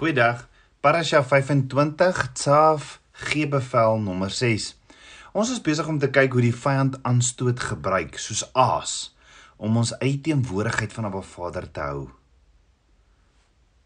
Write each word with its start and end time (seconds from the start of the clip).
Goeiedag. 0.00 0.48
Parasha 0.80 1.20
25 1.20 2.32
Tsaaf 2.32 3.00
gee 3.12 3.48
bevel 3.48 3.98
nommer 4.00 4.30
6. 4.32 4.70
Ons 5.36 5.50
is 5.52 5.58
besig 5.60 5.90
om 5.92 5.98
te 6.00 6.08
kyk 6.08 6.32
hoe 6.32 6.44
die 6.46 6.56
vyand 6.56 6.94
aanstoot 7.04 7.60
gebruik 7.60 8.16
soos 8.16 8.40
aas 8.56 8.94
om 9.60 9.76
ons 9.76 9.92
uit 10.00 10.22
teenwoordigheid 10.24 10.96
van 10.96 11.10
Abba 11.10 11.20
Vader 11.34 11.66
te 11.68 11.84
hou. 11.84 12.06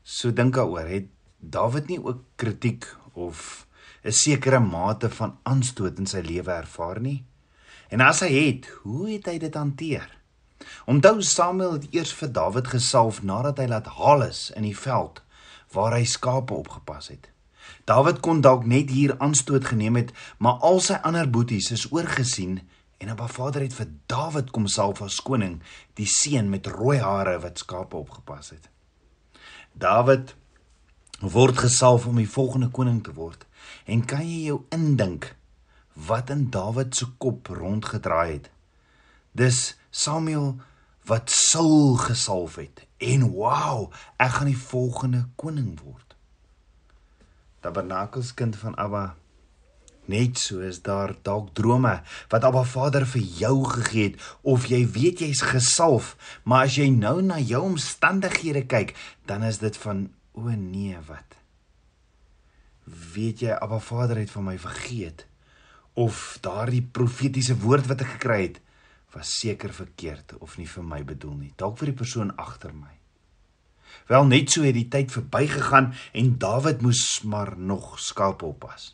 So 0.06 0.30
dink 0.30 0.54
daaroor, 0.54 0.86
het 0.86 1.10
Dawid 1.42 1.90
nie 1.90 1.98
ook 1.98 2.22
kritiek 2.38 2.86
of 3.18 3.66
'n 4.04 4.14
sekere 4.14 4.62
mate 4.62 5.10
van 5.10 5.34
aanstoot 5.42 5.98
in 5.98 6.06
sy 6.06 6.22
lewe 6.22 6.52
ervaar 6.52 7.00
nie? 7.00 7.24
En 7.90 8.00
as 8.00 8.20
hy 8.20 8.30
het, 8.30 8.70
hoe 8.86 9.10
het 9.10 9.26
hy 9.26 9.38
dit 9.38 9.54
hanteer? 9.54 10.06
Onthou 10.86 11.22
Samuel 11.22 11.72
het 11.72 11.90
eers 11.90 12.14
vir 12.14 12.32
Dawid 12.32 12.66
gesalf 12.68 13.22
nadat 13.22 13.58
hy 13.58 13.66
laat 13.66 13.86
haal 13.98 14.22
is 14.22 14.52
in 14.54 14.62
die 14.62 14.78
veld 14.78 15.23
waar 15.74 15.96
hy 15.98 16.04
skape 16.08 16.54
opgepas 16.54 17.10
het. 17.12 17.30
Dawid 17.88 18.20
kon 18.24 18.40
dalk 18.40 18.64
net 18.68 18.90
hier 18.92 19.16
aanstoot 19.18 19.64
geneem 19.64 19.98
het, 20.00 20.12
maar 20.38 20.62
al 20.64 20.80
sy 20.80 20.96
ander 21.04 21.28
boeties 21.30 21.70
is 21.74 21.86
oorgesien 21.92 22.60
en 23.02 23.10
Abba 23.12 23.26
Vader 23.28 23.64
het 23.64 23.74
vir 23.76 23.90
Dawid 24.08 24.52
kom 24.54 24.68
salf 24.70 25.02
as 25.04 25.20
koning, 25.20 25.58
die 25.98 26.08
seun 26.08 26.48
met 26.52 26.70
rooi 26.70 26.98
hare 27.02 27.36
wat 27.42 27.60
skape 27.60 27.98
opgepas 27.98 28.54
het. 28.54 28.70
Dawid 29.74 30.34
word 31.20 31.58
gesalf 31.58 32.06
om 32.06 32.20
die 32.20 32.30
volgende 32.30 32.70
koning 32.72 33.02
te 33.04 33.12
word. 33.16 33.44
En 33.84 34.04
kan 34.06 34.24
jy 34.24 34.46
jou 34.48 34.62
indink 34.72 35.34
wat 36.08 36.30
in 36.30 36.48
Dawid 36.54 36.94
se 36.96 37.08
kop 37.18 37.50
rondgedraai 37.52 38.32
het? 38.32 38.50
Dis 39.32 39.74
Samuel 39.90 40.54
wat 41.08 41.30
Saul 41.30 41.96
gesalf 42.00 42.56
het 42.56 42.86
en 43.12 43.28
wow, 43.34 43.90
ek 44.16 44.38
gaan 44.38 44.50
die 44.50 44.58
volgende 44.58 45.24
koning 45.40 45.74
word. 45.82 46.16
Tabernakels 47.64 48.32
kind 48.36 48.56
van 48.60 48.76
Abba 48.80 49.14
Net 50.04 50.36
so 50.36 50.60
is 50.60 50.82
daar 50.84 51.14
dalk 51.24 51.54
drome 51.56 51.94
wat 52.32 52.44
Abba 52.44 52.64
Vader 52.68 53.06
vir 53.08 53.22
jou 53.40 53.54
gegee 53.64 54.10
het 54.10 54.24
of 54.42 54.66
jy 54.68 54.82
weet 54.92 55.22
jy's 55.24 55.40
gesalf, 55.48 56.12
maar 56.44 56.68
as 56.68 56.76
jy 56.76 56.90
nou 56.92 57.22
na 57.24 57.38
jou 57.40 57.62
omstandighede 57.70 58.66
kyk, 58.68 58.92
dan 59.24 59.46
is 59.48 59.62
dit 59.62 59.76
van 59.80 60.10
o 60.36 60.50
nee, 60.52 60.98
wat? 61.08 61.38
Weet 63.14 63.46
jy 63.46 63.56
Abba 63.56 63.80
Vader 63.80 64.20
het 64.20 64.34
van 64.34 64.44
my 64.50 64.58
vergeet 64.60 65.24
of 65.96 66.36
daardie 66.44 66.82
profetiese 66.84 67.56
woord 67.62 67.88
wat 67.88 68.04
ek 68.04 68.16
gekry 68.18 68.40
het 68.42 68.60
was 69.14 69.38
seker 69.40 69.72
verkeerd 69.72 70.36
of 70.38 70.58
nie 70.58 70.68
vir 70.68 70.84
my 70.84 71.02
bedoel 71.04 71.36
nie, 71.38 71.52
dalk 71.56 71.78
vir 71.78 71.92
die 71.92 72.00
persoon 72.02 72.32
agter 72.36 72.74
my. 72.74 72.92
Wel 74.10 74.26
net 74.26 74.50
so 74.50 74.64
het 74.66 74.74
die 74.76 74.88
tyd 74.90 75.12
verbygegaan 75.14 75.92
en 76.12 76.36
Dawid 76.38 76.82
moes 76.82 77.22
maar 77.22 77.54
nog 77.56 77.94
skape 78.00 78.44
oppas. 78.46 78.92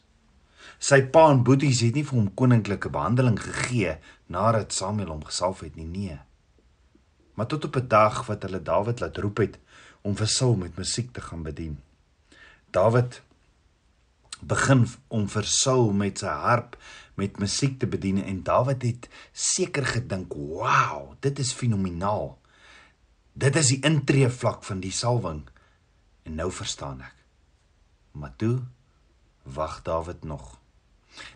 Sy 0.80 1.02
pa 1.12 1.26
en 1.32 1.42
boeties 1.44 1.82
het 1.84 1.96
nie 1.96 2.04
vir 2.08 2.18
hom 2.18 2.28
koninklike 2.36 2.92
behandeling 2.92 3.38
gegee 3.40 3.96
nadat 4.32 4.76
Samuel 4.76 5.10
hom 5.12 5.24
gesalf 5.26 5.64
het 5.64 5.76
nie, 5.76 5.88
nee. 5.88 6.18
Maar 7.34 7.48
tot 7.50 7.64
op 7.64 7.76
'n 7.76 7.88
dag 7.88 8.26
wat 8.26 8.42
hulle 8.42 8.62
Dawid 8.62 9.00
laat 9.00 9.16
roep 9.16 9.38
het 9.38 9.58
om 10.02 10.16
vir 10.16 10.26
Saul 10.26 10.54
met 10.56 10.76
musiek 10.76 11.12
te 11.12 11.20
gaan 11.20 11.42
bedien. 11.42 11.78
Dawid 12.70 13.22
begin 14.40 14.86
om 15.08 15.28
vir 15.28 15.44
Saul 15.44 15.92
met 15.92 16.18
sy 16.18 16.26
harp 16.26 16.76
met 17.20 17.38
musiek 17.38 17.78
te 17.78 17.86
bedien 17.86 18.22
en 18.24 18.42
Dawid 18.42 18.82
het 18.82 19.08
seker 19.32 19.86
gedink, 19.86 20.32
"Wow, 20.32 21.14
dit 21.20 21.38
is 21.38 21.52
fenomenaal. 21.52 22.38
Dit 23.32 23.56
is 23.56 23.68
die 23.68 23.80
intree 23.80 24.28
vlak 24.28 24.64
van 24.64 24.80
die 24.80 24.92
salwing." 24.92 25.48
En 26.22 26.34
nou 26.34 26.50
verstaan 26.52 27.00
ek. 27.00 27.14
Maar 28.12 28.36
toe 28.36 28.62
wag 29.42 29.82
Dawid 29.82 30.24
nog. 30.24 30.58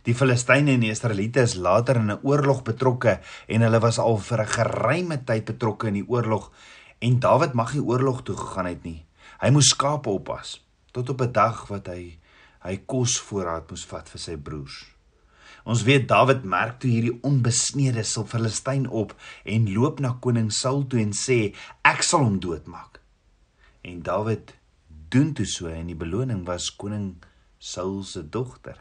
Die 0.02 0.14
Filistyne 0.14 0.72
en 0.72 0.80
die 0.80 0.90
Israeliete 0.90 1.40
is 1.40 1.54
later 1.54 1.96
in 1.96 2.10
'n 2.10 2.22
oorlog 2.22 2.62
betrokke 2.62 3.20
en 3.46 3.60
hulle 3.60 3.80
was 3.80 3.98
al 3.98 4.18
vir 4.18 4.40
'n 4.40 4.46
geruime 4.46 5.24
tyd 5.24 5.44
betrokke 5.44 5.86
in 5.86 5.94
die 5.94 6.08
oorlog 6.08 6.52
en 6.98 7.20
Dawid 7.20 7.52
mag 7.52 7.74
nie 7.74 7.82
oorlog 7.82 8.22
toe 8.22 8.36
gegaan 8.36 8.66
het 8.66 8.82
nie. 8.84 9.04
Hy 9.40 9.50
moes 9.50 9.68
skape 9.68 10.08
oppas 10.08 10.64
tot 10.92 11.08
op 11.10 11.20
'n 11.20 11.32
dag 11.32 11.66
wat 11.66 11.86
hy 11.86 12.18
hy 12.64 12.80
kos 12.88 13.18
voorraad 13.28 13.68
moes 13.70 13.84
vat 13.90 14.08
vir 14.08 14.22
sy 14.22 14.36
broers. 14.40 14.80
Ons 15.64 15.84
weet 15.88 16.08
Dawid 16.08 16.44
merk 16.44 16.80
toe 16.80 16.90
hierdie 16.92 17.14
onbesnede 17.24 18.04
Filistyn 18.04 18.84
op 18.88 19.14
en 19.44 19.70
loop 19.72 20.00
na 20.00 20.12
koning 20.20 20.50
Saul 20.52 20.84
toe 20.88 21.00
en 21.00 21.12
sê 21.16 21.54
ek 21.84 22.02
sal 22.04 22.24
hom 22.24 22.40
doodmaak. 22.40 23.00
En 23.84 24.02
Dawid 24.04 24.56
doen 25.08 25.32
toe 25.32 25.46
so 25.46 25.68
en 25.68 25.88
die 25.88 25.96
beloning 25.96 26.44
was 26.44 26.68
koning 26.68 27.14
Saul 27.58 28.02
se 28.04 28.20
dogter. 28.28 28.76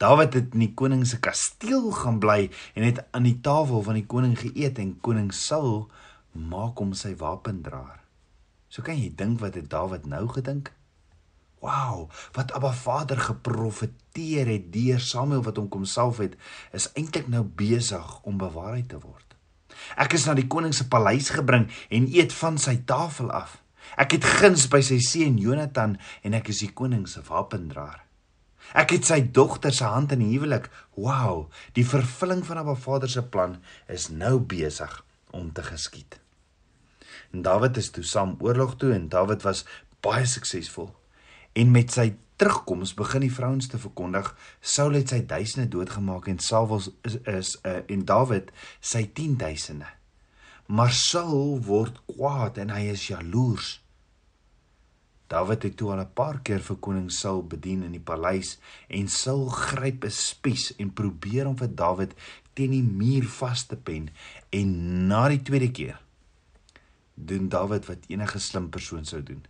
Dawid 0.00 0.34
het 0.34 0.54
in 0.56 0.64
die 0.64 0.74
koning 0.74 1.06
se 1.06 1.20
kasteel 1.20 1.90
gaan 1.92 2.20
bly 2.20 2.50
en 2.74 2.84
het 2.84 3.00
aan 3.12 3.28
die 3.28 3.38
tafel 3.44 3.82
van 3.84 3.96
die 4.00 4.08
koning 4.08 4.36
geëet 4.40 4.80
en 4.80 4.98
koning 5.00 5.32
Saul 5.36 5.90
maak 6.32 6.80
hom 6.80 6.92
sy 6.96 7.14
wapendraer. 7.20 8.00
So 8.68 8.84
kan 8.84 9.00
jy 9.00 9.10
dink 9.16 9.40
wat 9.40 9.56
het 9.56 9.68
Dawid 9.72 10.04
nou 10.08 10.26
gedink? 10.28 10.72
Wow, 11.60 12.08
wat 12.32 12.52
Abba 12.56 12.72
Vader 12.72 13.18
geprofeteer 13.20 14.48
het 14.48 14.70
deur 14.72 15.00
Samuel 15.00 15.42
wat 15.44 15.58
hom 15.60 15.68
kom 15.68 15.84
salf 15.84 16.22
het, 16.22 16.36
is 16.72 16.88
eintlik 16.96 17.28
nou 17.28 17.42
besig 17.44 18.14
om 18.24 18.40
bewaarheid 18.40 18.88
te 18.88 19.00
word. 19.00 19.36
Ek 20.00 20.14
is 20.16 20.24
na 20.26 20.34
die 20.36 20.48
koning 20.48 20.72
se 20.76 20.86
paleis 20.88 21.28
gebring 21.34 21.68
en 21.92 22.08
eet 22.08 22.32
van 22.36 22.56
sy 22.60 22.78
tafel 22.88 23.28
af. 23.34 23.58
Ek 24.00 24.14
het 24.16 24.24
guns 24.40 24.68
by 24.72 24.80
sy 24.84 25.00
seun 25.04 25.36
Jonathan 25.40 25.96
en 26.24 26.36
ek 26.38 26.48
is 26.52 26.62
die 26.64 26.72
koning 26.76 27.04
se 27.10 27.22
wapendraer. 27.28 28.00
Ek 28.76 28.94
het 28.94 29.08
sy 29.08 29.18
dogter 29.34 29.74
se 29.74 29.88
hand 29.88 30.12
in 30.14 30.22
huwelik. 30.22 30.68
Wow, 30.94 31.48
die 31.74 31.84
vervulling 31.86 32.44
van 32.46 32.60
Abba 32.62 32.76
Vader 32.78 33.10
se 33.10 33.24
plan 33.24 33.58
is 33.90 34.08
nou 34.14 34.38
besig 34.38 34.94
om 35.34 35.50
te 35.52 35.64
geskied. 35.66 36.20
En 37.34 37.42
Dawid 37.42 37.76
is 37.76 37.90
toe 37.94 38.06
saam 38.06 38.36
oorlog 38.40 38.76
toe 38.78 38.94
en 38.94 39.10
Dawid 39.10 39.42
was 39.46 39.64
baie 40.04 40.26
suksesvol. 40.26 40.92
En 41.52 41.70
met 41.70 41.90
sy 41.90 42.12
terugkoms 42.40 42.94
begin 42.96 43.26
die 43.26 43.32
vrouens 43.32 43.68
te 43.68 43.78
verkondig 43.80 44.30
Saul 44.60 44.96
het 44.96 45.12
sy 45.12 45.20
duisende 45.28 45.68
doodgemaak 45.68 46.30
en 46.32 46.38
Saul 46.40 46.70
is 46.78 46.88
is 47.28 47.56
uh, 47.68 47.80
en 47.84 48.04
Dawid 48.08 48.48
sy 48.80 49.04
10000e. 49.18 49.88
Maar 50.70 50.92
Saul 50.94 51.58
word 51.66 52.00
kwaad 52.08 52.60
en 52.62 52.72
hy 52.72 52.86
is 52.94 53.08
jaloers. 53.10 53.80
Dawid 55.30 55.66
het 55.66 55.76
toe 55.78 55.92
al 55.92 56.00
'n 56.02 56.14
paar 56.14 56.40
keer 56.42 56.62
vir 56.64 56.76
koning 56.76 57.10
Saul 57.10 57.42
bedien 57.42 57.82
in 57.82 57.92
die 57.92 58.02
paleis 58.02 58.58
en 58.88 59.08
Saul 59.08 59.48
gryp 59.48 60.04
'n 60.04 60.10
spies 60.10 60.72
en 60.78 60.92
probeer 60.92 61.46
om 61.46 61.56
vir 61.56 61.68
Dawid 61.68 62.14
teen 62.54 62.70
die 62.70 62.82
muur 62.82 63.28
vas 63.28 63.66
te 63.66 63.76
pen 63.76 64.10
en 64.50 65.06
na 65.06 65.28
die 65.28 65.42
tweede 65.42 65.70
keer 65.70 66.00
doen 67.14 67.48
Dawid 67.48 67.86
wat 67.86 68.08
enige 68.08 68.38
slim 68.38 68.70
persoon 68.70 69.04
sou 69.04 69.22
doen. 69.22 69.44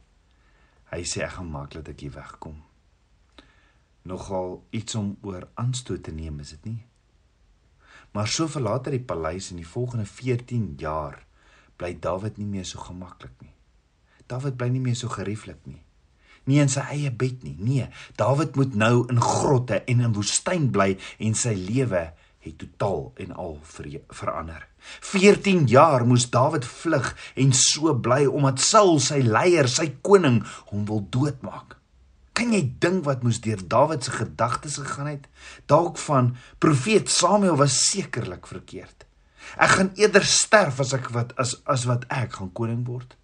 Hy 0.91 1.05
sê 1.07 1.23
ek 1.23 1.37
gaan 1.39 1.51
maak 1.53 1.75
dat 1.77 1.89
ek 1.93 2.03
hier 2.03 2.15
wegkom. 2.17 2.57
Nogal 4.11 4.57
iets 4.75 4.97
om 4.99 5.13
oor 5.23 5.47
aanstoot 5.61 6.03
te 6.03 6.13
neem, 6.15 6.41
is 6.43 6.55
dit 6.57 6.65
nie? 6.73 6.81
Maar 8.11 8.27
so 8.27 8.51
verlaat 8.51 8.89
hy 8.89 8.97
die 8.97 9.07
paleis 9.07 9.53
en 9.53 9.61
die 9.61 9.69
volgende 9.69 10.07
14 10.09 10.73
jaar 10.81 11.21
bly 11.79 11.93
Dawid 12.03 12.41
nie 12.41 12.49
meer 12.49 12.67
so 12.67 12.83
gemaklik 12.83 13.37
nie. 13.45 13.55
Dawid 14.27 14.59
bly 14.59 14.69
nie 14.73 14.83
meer 14.83 14.99
so 14.99 15.09
gerieflik 15.13 15.63
nie. 15.69 15.79
Nie 16.51 16.59
in 16.65 16.73
sy 16.73 16.83
eie 16.91 17.13
bed 17.15 17.45
nie. 17.47 17.55
Nee, 17.61 17.87
Dawid 18.19 18.57
moet 18.59 18.75
nou 18.75 19.05
in 19.13 19.21
grotte 19.23 19.83
en 19.87 20.03
in 20.03 20.17
woestyn 20.17 20.71
bly 20.75 20.97
en 21.23 21.39
sy 21.39 21.55
lewe 21.55 22.09
het 22.41 22.57
totaal 22.59 23.13
en 23.21 23.35
al 23.37 23.59
ver 23.63 24.01
verander. 24.09 24.67
14 25.01 25.67
jaar 25.69 26.07
moes 26.07 26.31
Dawid 26.33 26.65
vlug 26.65 27.13
en 27.35 27.53
so 27.53 27.93
bly 27.95 28.25
omdat 28.27 28.63
Saul 28.65 28.97
sy 29.01 29.21
leier, 29.25 29.69
sy 29.69 29.91
koning 30.01 30.41
hom 30.73 30.87
wil 30.89 31.05
doodmaak. 31.13 31.77
Kan 32.33 32.55
jy 32.57 32.63
dink 32.81 33.05
wat 33.05 33.25
moes 33.27 33.43
deur 33.45 33.61
Dawid 33.61 34.07
se 34.07 34.15
gedagtes 34.17 34.79
gegaan 34.81 35.11
het? 35.13 35.29
Dalk 35.69 35.99
van 36.01 36.35
profeet 36.59 37.11
Samuel 37.13 37.59
was 37.61 37.77
sekerlik 37.91 38.49
verkeerd. 38.49 39.05
Ek 39.61 39.77
gaan 39.77 39.91
eerder 39.99 40.25
sterf 40.25 40.81
as 40.81 40.95
ek 40.97 41.11
wat 41.13 41.35
as 41.41 41.59
as 41.69 41.85
wat 41.91 42.07
ek 42.09 42.39
gaan 42.39 42.53
koning 42.57 42.87
word. 42.87 43.17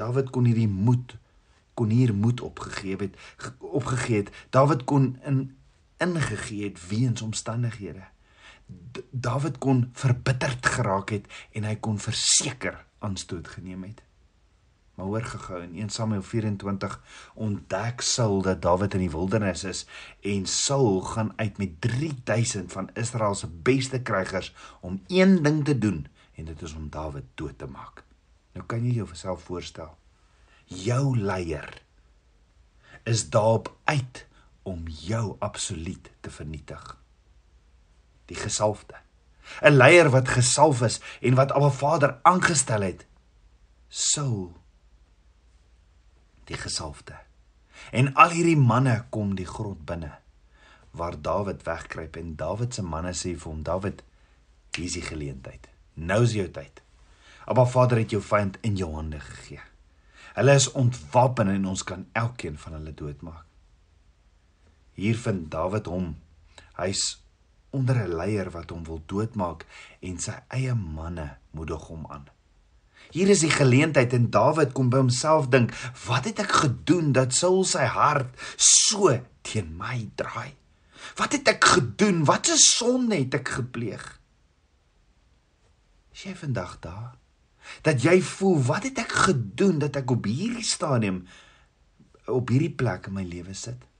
Dawid 0.00 0.30
kon 0.32 0.48
hierdie 0.48 0.70
moed 0.70 1.18
kon 1.74 1.92
hier 1.92 2.12
moed 2.14 2.40
opgegee 2.44 2.96
het 3.00 3.16
opgegee 3.58 4.22
het. 4.22 4.32
Dawid 4.52 4.84
kon 4.84 5.16
in 5.26 5.44
ingegee 6.02 6.64
het 6.64 6.86
weens 6.88 7.22
omstandighede. 7.22 8.04
D 8.92 9.02
Dawid 9.10 9.58
kon 9.58 9.90
verbitterd 9.92 10.66
geraak 10.66 11.10
het 11.10 11.26
en 11.52 11.66
hy 11.68 11.76
kon 11.76 11.98
verseker 11.98 12.84
aanstoot 12.98 13.48
geneem 13.48 13.82
het. 13.82 14.02
Maar 14.94 15.06
hoor 15.06 15.24
gehou 15.24 15.62
in 15.62 15.76
1 15.78 15.90
Samuel 15.90 16.22
24 16.22 17.00
ontdek 17.34 18.00
Saul 18.00 18.42
dat 18.42 18.62
Dawid 18.62 18.94
in 18.94 19.06
die 19.06 19.10
wildernis 19.10 19.64
is 19.64 19.86
en 20.20 20.46
Saul 20.46 21.00
gaan 21.00 21.32
uit 21.36 21.58
met 21.58 21.80
3000 21.80 22.72
van 22.72 22.90
Israel 22.94 23.34
se 23.34 23.48
beste 23.48 24.02
krygers 24.02 24.54
om 24.80 25.02
een 25.06 25.42
ding 25.42 25.64
te 25.64 25.78
doen 25.78 26.06
en 26.34 26.44
dit 26.44 26.62
is 26.62 26.74
om 26.74 26.90
Dawid 26.90 27.24
dood 27.34 27.58
te 27.58 27.66
maak. 27.66 28.04
Nou 28.52 28.66
kan 28.66 28.84
jy 28.84 28.98
jou 29.00 29.08
self 29.12 29.42
voorstel. 29.48 29.96
Jou 30.64 31.18
leier 31.18 31.82
is 33.08 33.30
daarop 33.30 33.72
uit 33.84 34.26
om 34.62 34.88
jou 34.88 35.36
absoluut 35.38 36.10
te 36.20 36.30
vernietig. 36.30 36.96
Die 38.26 38.36
gesalfde. 38.36 38.94
'n 39.60 39.76
Leier 39.76 40.10
wat 40.10 40.28
gesalf 40.28 40.82
is 40.82 41.00
en 41.20 41.34
wat 41.34 41.52
Abba 41.52 41.70
Vader 41.70 42.18
aangestel 42.22 42.80
het. 42.80 43.06
Saul 43.88 44.62
die 46.44 46.56
gesalfde. 46.56 47.16
En 47.90 48.14
al 48.14 48.30
hierdie 48.30 48.56
manne 48.56 49.04
kom 49.10 49.34
die 49.34 49.46
grot 49.46 49.84
binne 49.84 50.18
waar 50.92 51.16
Dawid 51.22 51.62
wegkruip 51.64 52.16
en 52.16 52.34
Dawid 52.36 52.74
se 52.74 52.82
manne 52.84 53.14
sê 53.16 53.32
vir 53.32 53.48
hom 53.48 53.62
Dawid 53.64 54.02
hier 54.76 54.84
is 54.84 54.96
die 54.98 55.04
geleentheid. 55.04 55.68
Nou 55.94 56.22
is 56.24 56.34
jou 56.36 56.48
tyd. 56.52 56.82
Abba 57.48 57.64
Vader 57.64 58.02
het 58.02 58.12
jou 58.12 58.20
vyand 58.22 58.58
in 58.60 58.76
jou 58.76 58.90
hande 58.94 59.20
gegee. 59.20 59.60
Hulle 60.36 60.54
is 60.56 60.70
ontwapen 60.78 61.48
en 61.48 61.66
ons 61.68 61.84
kan 61.84 62.06
elkeen 62.12 62.58
van 62.58 62.76
hulle 62.78 62.94
doodmaak. 62.96 63.44
Hier 65.02 65.18
vind 65.18 65.50
Dawid 65.50 65.88
hom. 65.90 66.14
Hy's 66.78 67.18
onder 67.74 67.96
'n 68.04 68.14
leier 68.20 68.50
wat 68.54 68.70
hom 68.70 68.84
wil 68.86 69.02
doodmaak 69.10 69.66
en 70.00 70.18
sy 70.18 70.36
eie 70.58 70.74
manne 70.74 71.38
moedig 71.50 71.88
hom 71.90 72.06
aan. 72.06 72.28
Hier 73.10 73.28
is 73.28 73.42
die 73.42 73.50
geleentheid 73.50 74.12
en 74.12 74.30
Dawid 74.30 74.72
kom 74.72 74.90
by 74.90 75.02
homself 75.02 75.48
dink, 75.50 75.74
wat 76.06 76.24
het 76.24 76.38
ek 76.38 76.52
gedoen 76.64 77.12
dat 77.12 77.34
Saul 77.34 77.64
sy 77.64 77.84
hart 77.84 78.30
so 78.56 79.10
teen 79.42 79.74
my 79.76 80.10
draai? 80.14 80.54
Wat 81.18 81.32
het 81.32 81.48
ek 81.48 81.64
gedoen? 81.64 82.24
Wat 82.24 82.48
'n 82.48 82.56
sonde 82.56 83.16
het 83.16 83.34
ek 83.34 83.48
gepleeg? 83.48 84.20
Is 86.14 86.22
jy 86.22 86.34
vandag 86.34 86.78
daar? 86.80 87.16
Dat 87.82 88.02
jy 88.02 88.22
voel, 88.22 88.62
wat 88.62 88.82
het 88.82 88.98
ek 88.98 89.12
gedoen 89.12 89.78
dat 89.78 89.96
ek 89.96 90.10
op 90.10 90.24
hierdie 90.24 90.64
stadium 90.64 91.26
op 92.26 92.48
hierdie 92.48 92.74
plek 92.74 93.06
in 93.06 93.12
my 93.12 93.24
lewe 93.24 93.54
sit? 93.54 93.91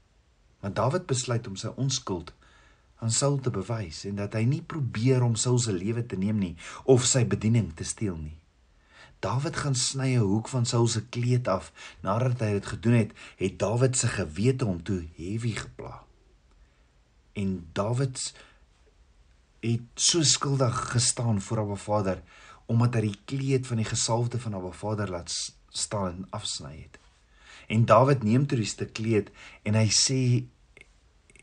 Want 0.63 0.79
Dawid 0.79 1.09
besluit 1.11 1.47
om 1.51 1.59
sy 1.59 1.73
onskuld 1.75 2.31
aan 3.03 3.11
Saul 3.11 3.41
te 3.43 3.51
bewys 3.51 4.05
en 4.07 4.21
dat 4.21 4.37
hy 4.39 4.45
nie 4.47 4.63
probeer 4.63 5.25
om 5.27 5.35
Saul 5.35 5.59
se 5.59 5.75
lewe 5.75 6.07
te 6.07 6.17
neem 6.17 6.39
nie 6.39 6.55
of 6.87 7.07
sy 7.09 7.25
bediening 7.27 7.73
te 7.75 7.87
steel 7.87 8.15
nie. 8.15 8.39
Dawid 9.23 9.59
gaan 9.59 9.75
sny 9.79 10.15
'n 10.15 10.27
hoek 10.27 10.49
van 10.49 10.67
Saul 10.67 10.87
se 10.87 11.03
kleed 11.15 11.49
af. 11.49 11.73
Nadat 12.03 12.41
hy 12.41 12.53
dit 12.59 12.67
gedoen 12.67 12.95
het, 12.95 13.11
het 13.37 13.59
Dawid 13.59 13.97
se 13.97 14.09
gewete 14.09 14.65
hom 14.65 14.83
toe 14.83 15.07
heavy 15.17 15.55
gepla. 15.55 16.03
En 17.33 17.69
Dawid 17.73 18.35
het 19.61 19.87
so 19.95 20.23
skuldig 20.23 20.91
gestaan 20.91 21.41
voor 21.41 21.59
Abba 21.59 21.75
Vader 21.75 22.23
omdat 22.67 22.95
hy 22.95 23.01
die 23.01 23.21
kleed 23.25 23.67
van 23.67 23.77
die 23.77 23.87
gesalfde 23.87 24.39
van 24.39 24.55
Abba 24.55 24.71
Vader 24.71 25.11
laat 25.11 25.31
staan 25.69 26.07
en 26.15 26.27
afsny 26.31 26.75
het. 26.83 27.02
En 27.73 27.85
Dawid 27.89 28.23
neem 28.23 28.45
toe 28.47 28.59
die 28.61 28.69
stuk 28.69 28.93
kleed 28.99 29.31
en 29.65 29.79
hy 29.79 29.89
sê 29.97 30.23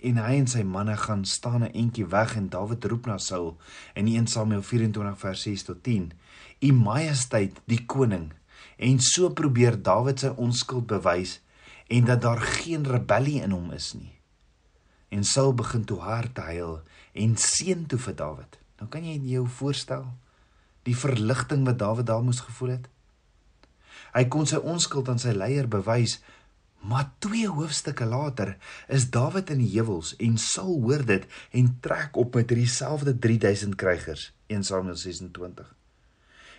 en 0.06 0.20
hy 0.22 0.36
en 0.40 0.48
sy 0.48 0.62
manne 0.64 0.96
gaan 0.96 1.26
staan 1.28 1.64
'n 1.66 1.74
entjie 1.74 2.06
weg 2.06 2.36
en 2.40 2.52
Dawid 2.54 2.86
roep 2.86 3.08
na 3.10 3.18
Saul 3.18 3.58
in 3.96 4.08
1 4.08 4.28
Samuel 4.28 4.62
24 4.64 5.18
vers 5.20 5.42
6 5.42 5.64
tot 5.64 5.84
10: 5.84 6.12
"U 6.60 6.72
majesteit, 6.74 7.62
die 7.66 7.86
koning." 7.86 8.32
En 8.78 9.00
so 9.00 9.30
probeer 9.30 9.82
Dawid 9.82 10.20
sy 10.20 10.28
onskuld 10.28 10.88
bewys 10.88 11.42
en 11.88 12.06
dat 12.06 12.22
daar 12.22 12.42
geen 12.42 12.86
rebellie 12.86 13.42
in 13.42 13.52
hom 13.52 13.72
is 13.72 13.94
nie. 13.94 14.14
En 15.10 15.24
Saul 15.24 15.54
begin 15.54 15.86
toe 15.86 16.00
hard 16.00 16.36
te 16.36 16.42
huil 16.42 16.82
en 17.14 17.36
seën 17.38 17.86
toe 17.86 18.00
vir 18.00 18.16
Dawid. 18.16 18.60
Nou 18.80 18.90
kan 18.90 19.04
jy 19.04 19.18
jou 19.34 19.48
voorstel 19.48 20.06
die 20.84 20.96
verligting 20.96 21.66
wat 21.66 21.80
Dawid 21.80 22.06
daar 22.06 22.24
moes 22.24 22.40
gevoel 22.40 22.70
het. 22.70 22.90
Hy 24.14 24.26
kon 24.28 24.46
sy 24.46 24.58
onskuld 24.58 25.10
aan 25.10 25.20
sy 25.20 25.36
leier 25.36 25.68
bewys 25.68 26.20
Maar 26.80 27.12
twee 27.20 27.48
hoofstukke 27.48 28.06
later 28.06 28.58
is 28.88 29.10
Dawid 29.12 29.50
in 29.52 29.60
die 29.60 29.72
heuwels 29.74 30.14
en 30.24 30.38
Saul 30.40 30.78
hoor 30.86 31.04
dit 31.06 31.26
en 31.52 31.74
trek 31.84 32.16
op 32.18 32.36
met 32.40 32.48
dieselfde 32.48 33.18
3000 33.20 33.76
krygers 33.76 34.32
1 34.48 34.64
Samuel 34.64 34.96
26. 34.96 35.76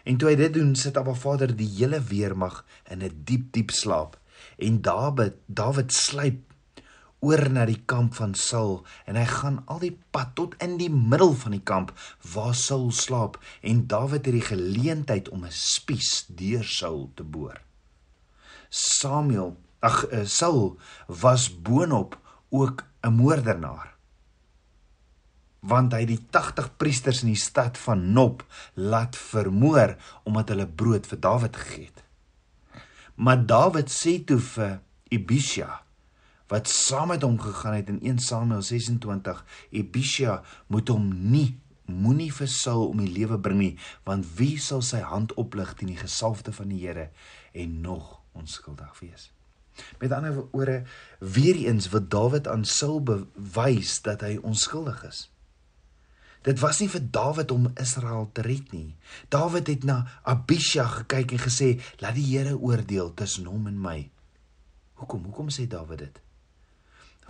En 0.04 0.16
toe 0.16 0.28
hy 0.28 0.36
dit 0.36 0.52
doen, 0.52 0.74
sit 0.76 0.96
Abba 0.96 1.14
Vader 1.16 1.54
die 1.56 1.68
hele 1.78 2.02
weermag 2.04 2.64
in 2.92 3.02
'n 3.02 3.22
diep 3.24 3.52
diep 3.52 3.70
slaap 3.70 4.18
en 4.58 4.80
Dawid 4.82 5.34
Dawid 5.46 5.92
sluip 5.92 6.49
oor 7.20 7.50
na 7.52 7.66
die 7.68 7.80
kamp 7.84 8.14
van 8.16 8.32
Saul 8.34 8.80
en 9.04 9.16
hy 9.20 9.26
gaan 9.28 9.60
al 9.68 9.80
die 9.82 9.94
pad 10.14 10.32
tot 10.38 10.56
in 10.64 10.78
die 10.80 10.90
middel 10.92 11.34
van 11.42 11.52
die 11.56 11.64
kamp 11.64 11.92
waar 12.32 12.54
Saul 12.56 12.88
slaap 12.96 13.36
en 13.60 13.86
Dawid 13.90 14.24
het 14.24 14.36
die 14.36 14.46
geleentheid 14.46 15.28
om 15.28 15.44
'n 15.44 15.52
spies 15.52 16.24
deur 16.28 16.64
Saul 16.64 17.10
te 17.14 17.24
boor. 17.24 17.60
Samuel 18.70 19.56
ag 19.80 20.04
uh, 20.12 20.24
Saul 20.24 20.78
was 21.06 21.48
boonop 21.62 22.18
ook 22.48 22.84
'n 23.02 23.12
moordenaar. 23.12 23.94
Want 25.60 25.92
hy 25.92 26.04
die 26.04 26.20
80 26.30 26.76
priesters 26.76 27.22
in 27.22 27.28
die 27.28 27.40
stad 27.40 27.78
van 27.78 28.12
Nob 28.12 28.44
laat 28.74 29.16
vermoor 29.16 29.96
omdat 30.24 30.48
hulle 30.48 30.66
brood 30.66 31.06
vir 31.06 31.20
Dawid 31.20 31.56
gegee 31.56 31.84
het. 31.84 32.04
Maar 33.14 33.46
Dawid 33.46 33.90
sê 33.92 34.24
toe 34.24 34.40
vir 34.40 34.80
Ebisha 35.08 35.84
wat 36.50 36.68
saam 36.68 37.12
met 37.14 37.22
hom 37.22 37.38
gegaan 37.40 37.78
het 37.78 37.88
in 37.88 38.00
1 38.02 38.18
Samuel 38.18 38.62
26, 38.62 39.44
Ebisha 39.70 40.40
moet 40.66 40.88
hom 40.90 41.10
nie 41.30 41.60
moenie 41.90 42.30
vir 42.34 42.48
Saul 42.50 42.88
om 42.90 43.02
die 43.02 43.10
lewe 43.10 43.38
bring 43.42 43.58
nie, 43.58 43.74
want 44.06 44.26
wie 44.38 44.56
sal 44.62 44.82
sy 44.86 45.02
hand 45.06 45.34
oplig 45.40 45.72
teen 45.78 45.92
die 45.92 45.98
gesalfde 45.98 46.54
van 46.54 46.70
die 46.70 46.80
Here 46.84 47.08
en 47.52 47.80
nog 47.82 48.20
onskuldig 48.38 48.98
wees? 49.02 49.30
Met 49.98 50.12
ander 50.12 50.34
woorde, 50.52 50.82
weer 51.18 51.56
eens 51.56 51.88
wat 51.90 52.10
Dawid 52.10 52.48
aan 52.48 52.64
Saul 52.64 53.02
bewys 53.02 54.00
dat 54.06 54.22
hy 54.26 54.36
onskuldig 54.42 55.04
is. 55.08 55.28
Dit 56.46 56.60
was 56.62 56.80
nie 56.80 56.88
vir 56.88 57.02
Dawid 57.12 57.50
om 57.52 57.68
Israel 57.80 58.30
te 58.32 58.44
red 58.44 58.72
nie. 58.72 58.96
Dawid 59.28 59.68
het 59.68 59.84
na 59.84 59.98
Abisha 60.22 60.86
gekyk 60.88 61.36
en 61.36 61.42
gesê, 61.46 61.80
"Laat 62.00 62.14
die 62.14 62.26
Here 62.36 62.56
oordeel 62.56 63.14
tussen 63.14 63.44
hom 63.44 63.66
en 63.66 63.80
my." 63.80 64.10
Hoekom? 64.94 65.24
Hoekom 65.24 65.48
sê 65.48 65.66
Dawid 65.66 65.98
dit? 65.98 66.20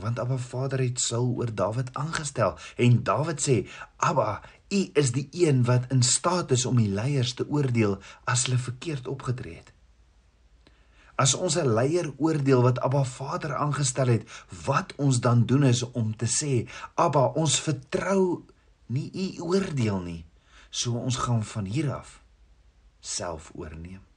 Want 0.00 0.18
Abba 0.18 0.36
Vader 0.36 0.80
het 0.80 1.00
Saul 1.00 1.34
oor 1.36 1.54
Dawid 1.54 1.94
aangestel 1.94 2.56
en 2.76 3.02
Dawid 3.02 3.40
sê, 3.40 3.68
"Abba, 3.96 4.42
U 4.70 4.90
is 4.94 5.12
die 5.12 5.28
een 5.32 5.64
wat 5.64 5.90
in 5.90 6.02
staat 6.02 6.50
is 6.50 6.66
om 6.66 6.76
die 6.76 6.88
leiers 6.88 7.34
te 7.34 7.48
oordeel 7.48 7.98
as 8.24 8.44
hulle 8.44 8.58
verkeerd 8.58 9.08
opgetree 9.08 9.56
het." 9.56 9.72
As 11.16 11.34
ons 11.34 11.56
'n 11.56 11.74
leier 11.74 12.12
oordeel 12.16 12.62
wat 12.62 12.80
Abba 12.80 13.04
Vader 13.04 13.54
aangestel 13.54 14.06
het, 14.06 14.24
wat 14.64 14.92
ons 14.96 15.20
dan 15.20 15.46
doen 15.46 15.64
is 15.64 15.82
om 15.90 16.16
te 16.16 16.26
sê, 16.26 16.68
Abba, 16.94 17.24
ons 17.24 17.60
vertrou 17.60 18.44
nie 18.86 19.10
u 19.12 19.42
oordeel 19.42 20.00
nie. 20.00 20.24
So 20.70 20.92
ons 20.92 21.16
gaan 21.16 21.44
van 21.44 21.64
hier 21.64 21.94
af 21.94 22.22
self 23.00 23.50
oorneem. 23.54 24.09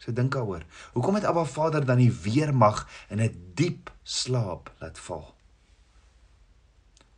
So 0.00 0.12
dink 0.16 0.32
daaroor. 0.32 0.64
Hoekom 0.96 1.18
het 1.18 1.28
Abba 1.28 1.44
Vader 1.44 1.84
dan 1.84 2.00
die 2.00 2.12
weermag 2.12 2.86
in 3.08 3.20
'n 3.20 3.52
diep 3.54 3.92
slaap 4.02 4.72
laat 4.80 4.98
val? 4.98 5.34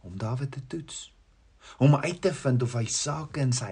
Om 0.01 0.19
Dawid 0.19 0.51
te 0.51 0.67
toets. 0.67 1.15
Om 1.79 1.97
uit 1.97 2.21
te 2.21 2.35
vind 2.35 2.63
of 2.63 2.73
hy 2.73 2.85
sake 2.85 3.41
in 3.41 3.53
sy 3.53 3.71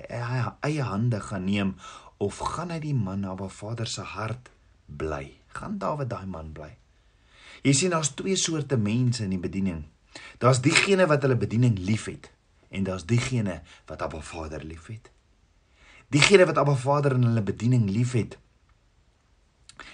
eie 0.60 0.82
hande 0.82 1.20
gaan 1.20 1.44
neem 1.44 1.74
of 2.16 2.38
gaan 2.38 2.70
hy 2.70 2.78
die 2.78 2.94
man 2.94 3.24
Abba 3.24 3.48
Vader 3.48 3.86
se 3.86 4.02
hart 4.02 4.50
bly. 4.86 5.40
Gaan 5.46 5.78
Dawid 5.78 6.10
daai 6.10 6.26
man 6.26 6.52
bly. 6.52 6.76
Jy 7.62 7.72
sien 7.72 7.90
daar's 7.90 8.14
twee 8.14 8.36
soorte 8.36 8.76
mense 8.76 9.24
in 9.24 9.30
die 9.30 9.42
bediening. 9.42 9.84
Daar's 10.38 10.60
diegene 10.60 11.06
wat 11.06 11.22
hulle 11.22 11.36
bediening 11.36 11.78
liefhet 11.78 12.30
en 12.68 12.84
daar's 12.86 13.06
diegene 13.06 13.60
wat 13.86 14.02
Abba 14.02 14.20
Vader 14.20 14.64
liefhet. 14.64 15.10
Diegene 16.08 16.46
wat 16.46 16.58
Abba 16.58 16.74
Vader 16.74 17.12
in 17.12 17.22
hulle 17.22 17.42
bediening 17.42 17.90
liefhet. 17.90 18.38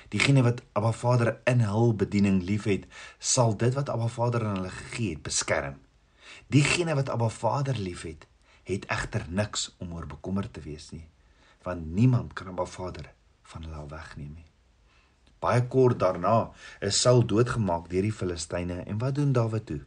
Diegene 0.08 0.42
wat 0.46 0.62
Abba 0.78 0.92
Vader 0.92 1.32
in 1.50 1.64
hul 1.66 1.94
bediening 1.98 2.42
liefhet, 2.46 2.86
sal 3.18 3.56
dit 3.58 3.74
wat 3.74 3.90
Abba 3.90 4.06
Vader 4.06 4.44
aan 4.46 4.60
hulle 4.60 4.70
gegee 4.70 5.16
het 5.16 5.22
beskerm. 5.26 5.80
Diegene 6.46 6.94
wat 6.94 7.10
Abba 7.10 7.28
Vader 7.28 7.78
liefhet, 7.78 8.26
het 8.66 8.86
egter 8.90 9.26
niks 9.28 9.72
om 9.82 9.94
oor 9.94 10.06
bekommerd 10.06 10.52
te 10.54 10.62
wees 10.62 10.90
nie, 10.94 11.06
want 11.66 11.86
niemand 11.86 12.34
kan 12.38 12.52
Abba 12.54 12.66
Vader 12.70 13.10
van 13.50 13.66
hulle 13.66 13.86
wegneem 13.90 14.34
nie. 14.34 14.46
Baie 15.42 15.66
kort 15.70 15.98
daarna 16.00 16.52
is 16.80 17.00
Saul 17.02 17.26
doodgemaak 17.26 17.90
deur 17.90 18.06
die 18.06 18.14
Filistyne 18.14 18.80
en 18.86 18.98
wat 19.02 19.18
doen 19.18 19.34
Dawid 19.36 19.66
toe? 19.66 19.82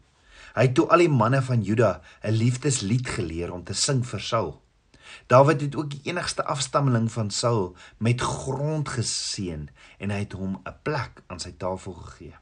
Hy 0.56 0.68
het 0.68 0.76
toe 0.78 0.88
al 0.92 1.04
die 1.04 1.12
manne 1.12 1.42
van 1.46 1.64
Juda 1.64 2.02
'n 2.24 2.36
liefdeslied 2.36 3.08
geleer 3.08 3.52
om 3.54 3.64
te 3.64 3.74
sing 3.74 4.04
vir 4.06 4.20
Saul. 4.20 4.62
Dawid 5.28 5.62
het 5.62 5.76
ook 5.76 5.90
die 5.90 6.02
enigste 6.04 6.46
afstammeling 6.46 7.12
van 7.12 7.30
Saul 7.30 7.76
met 7.98 8.22
grond 8.22 8.90
geseën 8.90 9.70
en 9.98 10.10
hy 10.10 10.20
het 10.20 10.34
hom 10.34 10.62
'n 10.64 10.76
plek 10.82 11.24
aan 11.28 11.40
sy 11.40 11.52
tafel 11.58 11.94
gegee. 11.94 12.36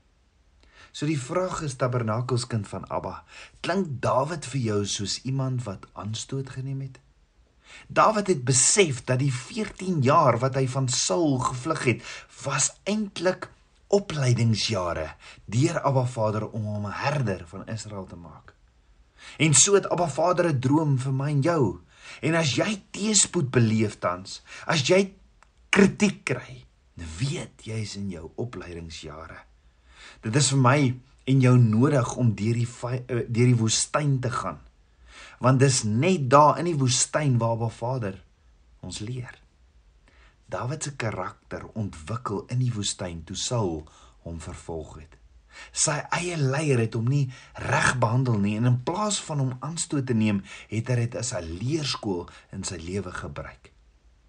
So 0.91 1.05
die 1.05 1.19
vraag 1.21 1.61
is 1.61 1.75
Tabernakelskind 1.75 2.67
van 2.67 2.89
Abba, 2.89 3.23
klink 3.61 4.01
Dawid 4.01 4.45
vir 4.45 4.61
jou 4.61 4.85
soos 4.85 5.21
iemand 5.21 5.63
wat 5.63 5.85
aanstoot 5.93 6.49
geneem 6.49 6.81
het? 6.81 6.99
Dawid 7.87 8.27
het 8.27 8.43
besef 8.43 9.03
dat 9.03 9.19
die 9.19 9.33
14 9.33 10.01
jaar 10.01 10.39
wat 10.39 10.55
hy 10.55 10.67
van 10.67 10.87
Saul 10.89 11.37
gevlug 11.37 11.83
het, 11.83 12.01
was 12.43 12.71
eintlik 12.83 13.49
opleidingsjare 13.87 15.11
deur 15.45 15.79
Abba 15.81 16.05
Vader 16.05 16.47
om 16.49 16.65
hom 16.65 16.85
'n 16.85 16.91
herder 16.91 17.45
van 17.47 17.67
Israel 17.67 18.05
te 18.05 18.15
maak. 18.15 18.53
En 19.37 19.53
so 19.53 19.73
het 19.73 19.89
Abba 19.89 20.07
Vader 20.07 20.49
'n 20.49 20.59
droom 20.59 20.97
vir 20.99 21.13
my 21.13 21.29
en 21.29 21.41
jou. 21.41 21.79
En 22.21 22.37
as 22.39 22.55
jy 22.57 22.69
teëspoed 22.95 23.51
beleef 23.53 23.99
tans, 24.03 24.41
as 24.65 24.83
jy 24.87 25.01
kritiek 25.73 26.23
kry, 26.27 26.63
weet 27.19 27.67
jy 27.67 27.81
is 27.83 27.95
in 27.99 28.09
jou 28.11 28.29
opleidingsjare. 28.41 29.43
Dit 30.23 30.37
is 30.39 30.49
vir 30.53 30.61
my 30.63 30.79
en 31.27 31.43
jou 31.43 31.57
nodig 31.59 32.13
om 32.17 32.31
deur 32.35 32.57
die 32.57 32.69
eh, 32.89 33.25
deur 33.27 33.51
die 33.51 33.59
woestyn 33.59 34.17
te 34.23 34.31
gaan. 34.31 34.61
Want 35.43 35.61
dis 35.61 35.83
net 35.83 36.29
daar 36.31 36.57
in 36.61 36.69
die 36.71 36.77
woestyn 36.79 37.37
waar 37.37 37.57
Abba 37.57 37.69
Vader 37.69 38.17
ons 38.81 39.01
leer. 39.03 39.35
Dawid 40.47 40.83
se 40.83 40.95
karakter 40.95 41.67
ontwikkel 41.75 42.45
in 42.53 42.63
die 42.63 42.71
woestyn 42.73 43.23
toe 43.27 43.35
Saul 43.35 43.81
hom 44.23 44.39
vervolg 44.41 44.95
het. 45.01 45.17
Sy 45.71 45.97
eie 46.19 46.37
leier 46.37 46.79
het 46.79 46.97
hom 46.97 47.07
nie 47.11 47.27
reg 47.53 47.95
behandel 48.01 48.39
nie 48.43 48.55
en 48.57 48.69
in 48.69 48.83
plaas 48.83 49.19
van 49.27 49.39
hom 49.43 49.55
aanstoot 49.59 50.07
te 50.07 50.13
neem, 50.17 50.43
het 50.71 50.89
hy 50.91 50.95
dit 51.05 51.15
as 51.15 51.33
'n 51.33 51.57
leerskool 51.61 52.27
in 52.51 52.63
sy 52.63 52.77
lewe 52.77 53.11
gebruik. 53.11 53.71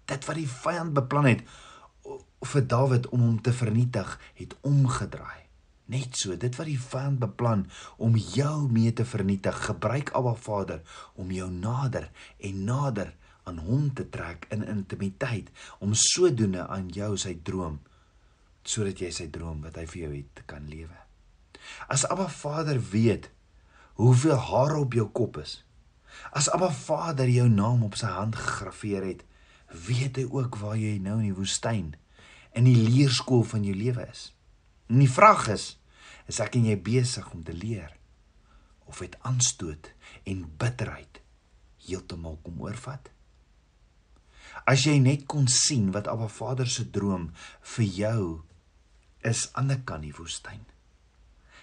Dit 0.05 0.25
wat 0.25 0.35
die 0.35 0.47
vyand 0.47 0.93
beplan 0.93 1.25
het 1.25 1.43
vir 2.41 2.67
Dawid 2.67 3.07
om 3.09 3.21
hom 3.21 3.41
te 3.41 3.53
vernietig, 3.53 4.19
het 4.33 4.55
omgedraai. 4.61 5.49
Net 5.89 6.17
so, 6.17 6.35
dit 6.37 6.55
wat 6.55 6.67
die 6.69 6.79
vyand 6.79 7.19
beplan 7.19 7.65
om 7.97 8.15
jou 8.15 8.69
mee 8.69 8.93
te 8.93 9.05
vernietig, 9.05 9.65
gebruik 9.65 10.11
Abba 10.13 10.35
Vader 10.37 10.81
om 11.15 11.31
jou 11.31 11.49
nader 11.51 12.11
en 12.37 12.63
nader 12.63 13.15
aan 13.49 13.57
hom 13.65 13.93
te 13.93 14.05
trek 14.09 14.45
in 14.53 14.63
intimiteit 14.63 15.49
om 15.79 15.93
sodoende 15.97 16.67
aan 16.67 16.89
jou 16.93 17.15
sy 17.17 17.39
droom 17.43 17.79
sodat 18.69 19.01
jy 19.01 19.09
sy 19.15 19.29
droom 19.33 19.63
wat 19.65 19.79
hy 19.81 19.85
vir 19.89 20.01
jou 20.03 20.11
het 20.13 20.43
kan 20.45 20.67
lewe. 20.69 21.08
As 21.87 22.05
Abba 22.07 22.29
Vader 22.29 22.79
weet 22.91 23.29
hoeveel 23.99 24.37
hare 24.37 24.77
op 24.79 24.93
jou 24.93 25.07
kop 25.11 25.37
is. 25.41 25.59
As 26.31 26.49
Abba 26.49 26.71
Vader 26.71 27.29
jou 27.29 27.47
naam 27.49 27.83
op 27.83 27.97
sy 27.99 28.09
hand 28.11 28.37
gegraveer 28.39 29.03
het, 29.03 29.25
weet 29.69 30.17
hy 30.17 30.25
ook 30.29 30.57
waar 30.61 30.77
jy 30.79 30.97
nou 31.03 31.19
in 31.19 31.29
die 31.29 31.37
woestyn 31.37 31.93
in 32.57 32.65
die 32.65 32.77
leerskool 32.77 33.43
van 33.45 33.63
jou 33.63 33.75
lewe 33.77 34.07
is. 34.09 34.31
En 34.89 35.01
die 35.03 35.11
vraag 35.11 35.47
is, 35.53 35.75
is 36.29 36.39
ek 36.41 36.57
en 36.57 36.65
jy 36.69 36.77
besig 36.81 37.27
om 37.33 37.43
te 37.45 37.53
leer 37.53 37.93
of 38.89 39.03
het 39.05 39.19
aanstoot 39.27 39.91
en 40.25 40.47
bitterheid 40.57 41.21
heeltemal 41.85 42.39
kom 42.45 42.61
oorvat? 42.65 43.11
As 44.69 44.85
jy 44.87 44.97
net 45.01 45.27
kon 45.29 45.47
sien 45.51 45.91
wat 45.93 46.09
Abba 46.09 46.27
Vader 46.31 46.69
se 46.69 46.87
droom 46.89 47.29
vir 47.75 47.85
jou 47.85 48.23
is 49.25 49.45
aan 49.53 49.69
die 49.69 49.79
kant 49.85 50.05
die 50.07 50.15
woestyn, 50.15 50.63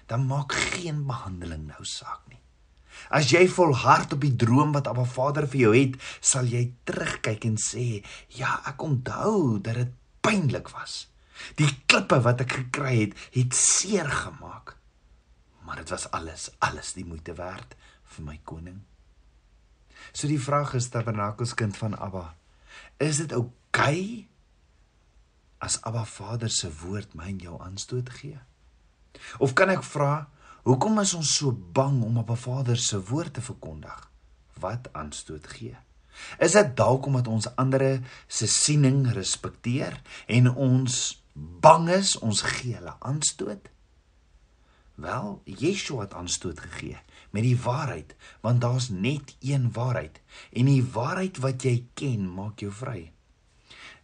dan 0.06 0.26
maak 0.26 0.52
geen 0.52 1.04
behandeling 1.06 1.66
nou 1.66 1.84
saak 1.84 2.22
nie. 2.30 2.40
As 3.12 3.28
jy 3.30 3.44
volhard 3.52 4.14
op 4.16 4.22
die 4.24 4.34
droom 4.36 4.72
wat 4.72 4.88
Abba 4.88 5.04
Vader 5.04 5.46
vir 5.50 5.60
jou 5.60 5.74
het, 5.76 5.98
sal 6.20 6.48
jy 6.48 6.72
terugkyk 6.88 7.44
en 7.44 7.56
sê, 7.60 8.04
"Ja, 8.28 8.62
ek 8.66 8.82
onthou 8.82 9.60
dat 9.60 9.74
dit 9.74 9.92
pynlik 10.20 10.68
was. 10.68 11.08
Die 11.56 11.68
klippe 11.86 12.20
wat 12.22 12.40
ek 12.40 12.52
gekry 12.52 13.00
het, 13.00 13.14
het 13.32 13.54
seer 13.54 14.08
gemaak. 14.10 14.76
Maar 15.64 15.76
dit 15.76 15.90
was 15.90 16.10
alles, 16.10 16.50
alles 16.58 16.92
die 16.92 17.04
moeite 17.04 17.34
werd 17.34 17.76
vir 18.04 18.24
my 18.24 18.40
koning." 18.44 18.80
So 20.12 20.26
die 20.26 20.40
vraag 20.40 20.74
is, 20.74 20.88
tabernakelskind 20.88 21.76
van 21.76 21.98
Abba, 21.98 22.34
Is 22.96 23.16
dit 23.20 23.32
oukei 23.32 23.52
okay 23.68 24.28
as 25.58 25.80
Abba 25.82 26.04
Vader 26.04 26.50
se 26.50 26.70
woord 26.80 27.14
my 27.14 27.28
en 27.32 27.40
jou 27.44 27.56
aanstoot 27.60 28.10
gee? 28.20 28.38
Of 29.38 29.54
kan 29.58 29.70
ek 29.74 29.84
vra, 29.86 30.28
hoekom 30.66 31.00
is 31.02 31.14
ons 31.14 31.36
so 31.38 31.52
bang 31.52 32.02
om 32.04 32.18
Abba 32.18 32.36
Vader 32.36 32.78
se 32.80 33.00
woord 33.10 33.36
te 33.38 33.44
verkondig? 33.44 34.10
Wat 34.60 34.88
aanstoot 34.92 35.46
gee? 35.46 35.76
Is 36.40 36.56
dit 36.56 36.76
dalk 36.76 37.06
omdat 37.06 37.28
ons 37.28 37.48
ander 37.60 38.00
se 38.26 38.48
siening 38.48 39.04
respekteer 39.12 40.00
en 40.32 40.48
ons 40.54 41.00
bang 41.34 41.90
is 41.92 42.16
ons 42.18 42.40
gee 42.56 42.76
hulle 42.78 42.96
aanstoot? 43.00 43.68
Wel, 44.96 45.42
Yeshua 45.44 46.06
het 46.06 46.14
aanstoot 46.16 46.60
gegee 46.60 46.96
met 47.30 47.44
die 47.44 47.58
waarheid, 47.60 48.14
want 48.40 48.62
daar's 48.64 48.88
net 48.88 49.34
een 49.44 49.68
waarheid 49.72 50.22
en 50.56 50.70
die 50.70 50.84
waarheid 50.92 51.36
wat 51.44 51.66
jy 51.68 51.82
ken 51.94 52.24
maak 52.32 52.64
jou 52.64 52.72
vry. 52.72 53.10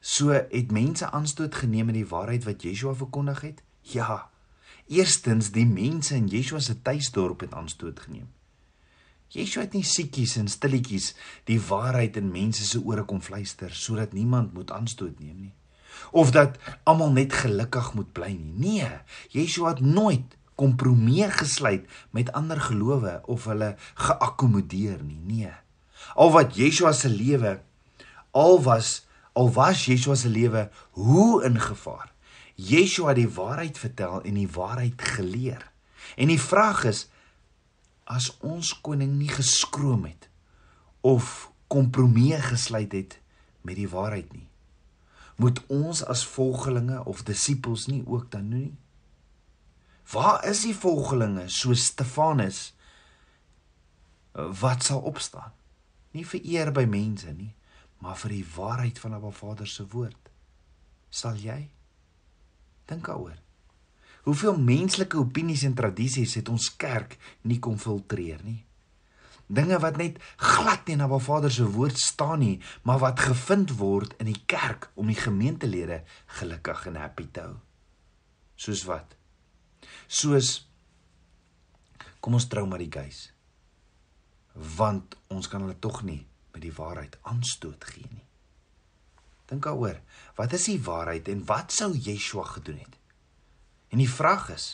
So 0.01 0.35
het 0.35 0.75
mense 0.75 1.09
aanstoot 1.11 1.55
geneem 1.55 1.89
met 1.89 1.97
die 1.97 2.09
waarheid 2.09 2.45
wat 2.45 2.63
Yeshua 2.67 2.93
verkondig 2.99 3.41
het? 3.41 3.63
Ja. 3.81 4.32
Eerstens 4.93 5.49
die 5.55 5.65
mense 5.65 6.15
in 6.19 6.29
Yeshua 6.29 6.61
se 6.61 6.77
tuisdorp 6.85 7.47
het 7.47 7.55
aanstoot 7.57 8.01
geneem. 8.05 8.29
Yeshua 9.33 9.65
het 9.65 9.73
nie 9.79 9.87
siekies 9.89 10.37
en 10.37 10.51
stilletjies 10.53 11.15
die 11.49 11.57
waarheid 11.65 12.19
in 12.21 12.29
mense 12.35 12.67
se 12.69 12.81
ore 12.85 13.07
kom 13.09 13.23
fluister 13.25 13.73
sodat 13.73 14.13
niemand 14.13 14.53
moet 14.53 14.73
aanstoot 14.77 15.17
neem 15.17 15.49
nie. 15.49 15.55
Of 16.13 16.35
dat 16.37 16.59
almal 16.85 17.13
net 17.17 17.33
gelukkig 17.33 17.93
moet 17.97 18.13
bly 18.13 18.35
nie. 18.37 18.83
Nee, 18.83 18.93
Yeshua 19.33 19.73
het 19.73 19.81
nooit 19.81 20.37
kompromie 20.61 21.31
gesluit 21.33 21.89
met 22.13 22.33
ander 22.37 22.61
gelowe 22.61 23.21
of 23.25 23.49
hulle 23.49 23.75
geakkommodeer 23.95 25.01
nie. 25.01 25.21
Nee. 25.25 25.57
Al 26.15 26.37
wat 26.37 26.57
Yeshua 26.61 26.93
se 26.93 27.09
lewe 27.09 27.61
al 28.33 28.61
was 28.63 29.07
al 29.33 29.49
was 29.53 29.87
Yeshua 29.89 30.15
se 30.15 30.29
lewe 30.29 30.69
hoe 30.91 31.45
in 31.45 31.61
gevaar. 31.61 32.12
Yeshua 32.55 33.15
die 33.15 33.29
waarheid 33.29 33.79
vertel 33.79 34.23
en 34.23 34.35
die 34.35 34.51
waarheid 34.51 35.03
geleer. 35.03 35.71
En 36.17 36.29
die 36.29 36.41
vraag 36.41 36.85
is 36.85 37.07
as 38.05 38.31
ons 38.41 38.75
koning 38.81 39.17
nie 39.19 39.31
geskroom 39.31 40.05
het 40.05 40.29
of 41.01 41.51
kompromie 41.73 42.37
gesluit 42.43 42.93
het 42.93 43.21
met 43.63 43.79
die 43.79 43.89
waarheid 43.89 44.33
nie 44.33 44.49
moet 45.41 45.63
ons 45.73 46.03
as 46.05 46.27
volgelinge 46.29 46.99
of 47.09 47.23
disippels 47.27 47.87
nie 47.89 48.03
ook 48.07 48.29
dan 48.31 48.51
doen 48.51 48.67
nie 48.67 48.77
Waar 50.13 50.45
is 50.45 50.61
die 50.67 50.75
volgelinge 50.77 51.49
so 51.49 51.75
Stefanus 51.75 52.75
wat 54.33 54.85
sal 54.85 55.01
opstaan? 55.09 55.53
Nie 56.13 56.25
vir 56.29 56.41
eer 56.45 56.73
by 56.73 56.85
mense 56.89 57.33
nie, 57.33 57.53
maar 58.05 58.19
vir 58.21 58.35
die 58.37 58.47
waarheid 58.57 58.99
van 59.01 59.15
Abba 59.17 59.31
Vader 59.33 59.69
se 59.69 59.87
woord. 59.89 60.31
Sal 61.09 61.39
jy 61.41 61.71
dink 62.91 63.07
daaroor? 63.07 63.39
Hoeveel 64.23 64.59
menslike 64.59 65.19
opinies 65.19 65.65
en 65.67 65.75
tradisies 65.75 66.37
het 66.39 66.49
ons 66.49 66.69
kerk 66.79 67.17
nie 67.43 67.59
kom 67.59 67.79
filtreer 67.79 68.43
nie? 68.47 68.61
Dinge 69.53 69.77
wat 69.83 69.99
net 70.01 70.21
glad 70.41 70.87
nie 70.89 70.97
na 70.97 71.09
Abba 71.09 71.19
Vader 71.21 71.53
se 71.53 71.67
woord 71.69 71.99
staan 71.99 72.41
nie, 72.41 72.61
maar 72.87 73.03
wat 73.03 73.21
gevind 73.21 73.75
word 73.77 74.15
in 74.23 74.31
die 74.31 74.43
kerk 74.47 74.89
om 74.95 75.11
die 75.11 75.19
gemeentelede 75.19 76.03
gelukkig 76.39 76.87
en 76.89 77.01
happy 77.03 77.27
te 77.29 77.45
hou. 77.45 77.57
Soos 78.57 78.87
wat? 78.89 79.17
Soos 80.07 80.55
kom 82.23 82.39
ons 82.39 82.47
trou 82.49 82.65
maar 82.71 82.81
die 82.81 82.93
gees. 82.93 83.27
Want 84.79 85.19
ons 85.33 85.49
kan 85.51 85.65
hulle 85.65 85.79
tog 85.83 86.05
nie 86.07 86.23
met 86.53 86.63
die 86.63 86.75
waarheid 86.77 87.19
aanstoot 87.29 87.85
gee 87.91 88.07
nie. 88.09 88.25
Dink 89.53 89.67
daaroor, 89.69 89.99
wat 90.39 90.55
is 90.57 90.65
die 90.71 90.81
waarheid 90.81 91.27
en 91.29 91.43
wat 91.45 91.75
sou 91.77 91.91
Yeshua 91.93 92.47
gedoen 92.55 92.79
het? 92.81 92.95
En 93.93 94.01
die 94.01 94.09
vraag 94.09 94.49
is, 94.55 94.69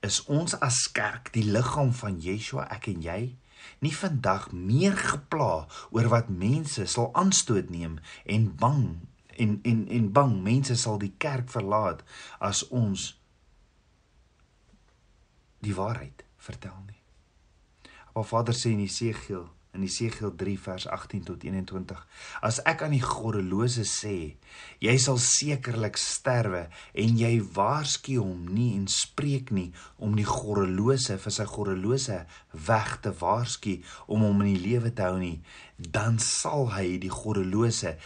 is 0.00 0.22
ons 0.32 0.56
as 0.64 0.86
kerk, 0.96 1.28
die 1.34 1.44
liggaam 1.44 1.92
van 1.92 2.16
Yeshua, 2.24 2.64
ek 2.72 2.88
en 2.94 3.02
jy, 3.04 3.20
nie 3.84 3.92
vandag 3.92 4.48
meer 4.56 4.96
gepla 4.96 5.66
oor 5.92 6.08
wat 6.12 6.30
mense 6.32 6.86
sal 6.88 7.10
aanstoot 7.18 7.68
neem 7.72 7.98
en 8.24 8.48
bang 8.56 8.84
en 9.36 9.58
en 9.68 9.82
en 9.92 10.06
bang 10.16 10.36
mense 10.44 10.76
sal 10.80 11.00
die 11.02 11.12
kerk 11.20 11.50
verlaat 11.52 12.04
as 12.40 12.62
ons 12.72 13.10
die 15.60 15.74
waarheid 15.76 16.24
vertel 16.48 16.78
nie. 16.86 17.02
Appa 18.14 18.24
Vader 18.30 18.56
sê 18.56 18.72
in 18.72 18.84
Jesegiel 18.86 19.48
in 19.76 19.84
Jesegiel 19.86 20.32
3 20.34 20.56
vers 20.64 20.86
18 20.88 21.22
tot 21.28 21.44
21: 21.44 22.00
As 22.42 22.58
ek 22.64 22.82
aan 22.86 22.94
die 22.96 23.04
goddelose 23.04 23.84
sê, 23.88 24.16
jy 24.82 24.96
sal 25.02 25.20
sekerlik 25.22 26.00
sterwe 26.00 26.66
en 26.96 27.20
jy 27.20 27.32
waarsku 27.56 28.18
hom 28.18 28.48
nie 28.56 28.72
en 28.78 28.88
spreek 28.90 29.52
nie 29.54 29.68
om 30.02 30.16
die 30.18 30.26
goddelose 30.26 31.18
vir 31.22 31.36
sy 31.38 31.46
goddelose 31.52 32.20
weg 32.66 32.96
te 33.04 33.14
waarsku 33.20 33.78
om 34.08 34.26
hom 34.26 34.44
in 34.44 34.54
die 34.54 34.64
lewe 34.66 34.92
te 34.96 35.06
hou 35.06 35.20
nie, 35.20 35.38
dan 35.76 36.20
sal 36.22 36.70
hy 36.74 36.96
die 37.02 37.12
goddelose 37.12 37.96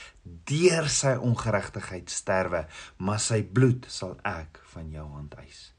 deur 0.51 0.91
sy 0.91 1.17
ongeregtigheid 1.17 2.11
sterwe, 2.13 2.67
maar 2.99 3.23
sy 3.23 3.43
bloed 3.47 3.87
sal 3.89 4.19
ek 4.27 4.63
van 4.75 4.91
jou 4.95 5.07
hand 5.17 5.39
eis. 5.43 5.71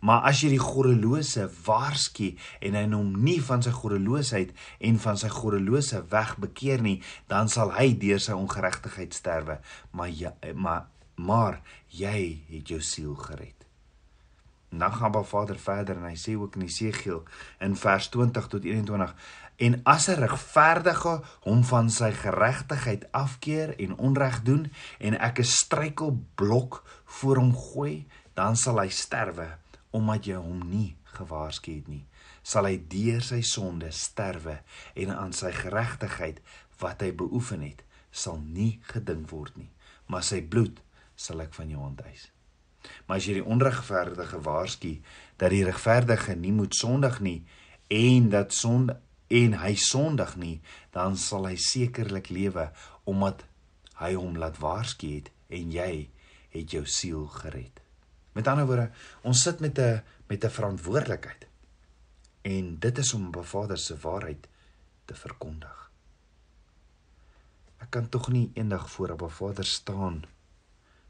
Maar 0.00 0.28
as 0.30 0.42
jy 0.42 0.50
die 0.54 0.62
goddelose 0.62 1.48
waarsku 1.66 2.34
en 2.60 2.74
hy 2.74 2.84
hom 2.92 3.14
nie 3.24 3.40
van 3.42 3.62
sy 3.62 3.70
goddeloosheid 3.70 4.54
en 4.80 4.98
van 4.98 5.16
sy 5.16 5.28
goddelose 5.32 6.04
weg 6.10 6.36
bekeer 6.38 6.82
nie, 6.82 7.02
dan 7.26 7.48
sal 7.48 7.74
hy 7.76 7.92
deur 7.98 8.20
sy 8.22 8.36
ongeregtigheid 8.36 9.14
sterwe. 9.14 9.60
Maar 9.92 10.08
jy, 10.08 10.32
maar 10.54 10.86
maar 11.18 11.58
jy 11.90 12.38
het 12.46 12.68
jou 12.70 12.78
siel 12.78 13.14
gered. 13.18 13.66
En 14.70 14.78
dan 14.78 14.92
gaan 14.92 15.08
Abba 15.08 15.22
Vader 15.22 15.58
verder 15.58 15.96
en 15.96 16.06
hy 16.06 16.16
sê 16.20 16.36
ook 16.38 16.56
in 16.56 16.66
Jesegiel 16.68 17.22
in 17.64 17.76
vers 17.76 18.08
20 18.14 18.48
tot 18.52 18.64
21 18.64 19.14
en 19.58 19.80
as 19.82 20.08
'n 20.08 20.20
regverdige 20.20 21.14
hom 21.46 21.64
van 21.64 21.90
sy 21.90 22.12
geregtigheid 22.12 23.12
afkeer 23.12 23.74
en 23.78 23.96
onreg 23.96 24.42
doen 24.42 24.72
en 24.98 25.18
ek 25.18 25.38
'n 25.38 25.44
struikelblok 25.44 26.84
voor 27.04 27.36
hom 27.36 27.56
gooi, 27.56 28.06
dan 28.34 28.56
sal 28.56 28.78
hy 28.78 28.88
sterwe 28.88 29.58
omdat 29.96 30.26
jy 30.28 30.38
hom 30.40 30.62
nie 30.68 30.96
gewaarsku 31.16 31.78
het 31.78 31.88
nie. 31.88 32.04
Sal 32.42 32.68
hy 32.68 32.76
deur 32.90 33.24
sy 33.24 33.40
sonde 33.46 33.90
sterwe 33.94 34.60
en 34.98 35.12
aan 35.14 35.34
sy 35.36 35.52
geregtigheid 35.54 36.40
wat 36.82 37.02
hy 37.02 37.12
beoefen 37.16 37.64
het, 37.66 37.82
sal 38.10 38.40
nie 38.42 38.78
gedink 38.92 39.30
word 39.32 39.56
nie, 39.58 39.70
maar 40.06 40.24
sy 40.26 40.40
bloed 40.42 40.80
sal 41.18 41.42
ek 41.44 41.56
van 41.56 41.72
jou 41.72 41.82
onteis. 41.82 42.28
Maar 43.06 43.18
as 43.18 43.26
jy 43.26 43.40
die 43.40 43.48
onregverdige 43.54 44.40
waarsku 44.44 44.94
dat 45.40 45.52
die 45.52 45.64
regverdige 45.66 46.36
nie 46.38 46.54
moet 46.54 46.76
sondig 46.76 47.18
nie 47.24 47.40
en 47.92 48.30
dat 48.32 48.54
sonde 48.54 48.98
en 49.28 49.58
hy 49.60 49.74
sondig 49.76 50.36
nie, 50.40 50.54
dan 50.94 51.18
sal 51.20 51.44
hy 51.50 51.56
sekerlik 51.60 52.30
lewe 52.32 52.70
omdat 53.08 53.44
hy 54.00 54.14
hom 54.14 54.38
laat 54.40 54.56
waarsku 54.62 55.10
het 55.18 55.28
en 55.52 55.74
jy 55.74 56.08
het 56.54 56.72
jou 56.72 56.86
siel 56.88 57.26
gered. 57.42 57.87
Met 58.38 58.46
ander 58.46 58.68
woorde, 58.70 58.90
ons 59.26 59.42
sit 59.42 59.58
met 59.60 59.78
'n 59.78 60.02
met 60.30 60.44
'n 60.44 60.56
verantwoordelikheid. 60.58 61.46
En 62.42 62.78
dit 62.78 62.98
is 62.98 63.14
om 63.14 63.44
Vader 63.44 63.78
se 63.78 63.96
waarheid 63.98 64.48
te 65.04 65.14
verkondig. 65.14 65.90
Ek 67.78 67.90
kan 67.90 68.08
tog 68.08 68.28
nie 68.28 68.50
eendag 68.54 68.90
voor 68.90 69.10
op 69.10 69.32
Vader 69.32 69.64
staan 69.64 70.22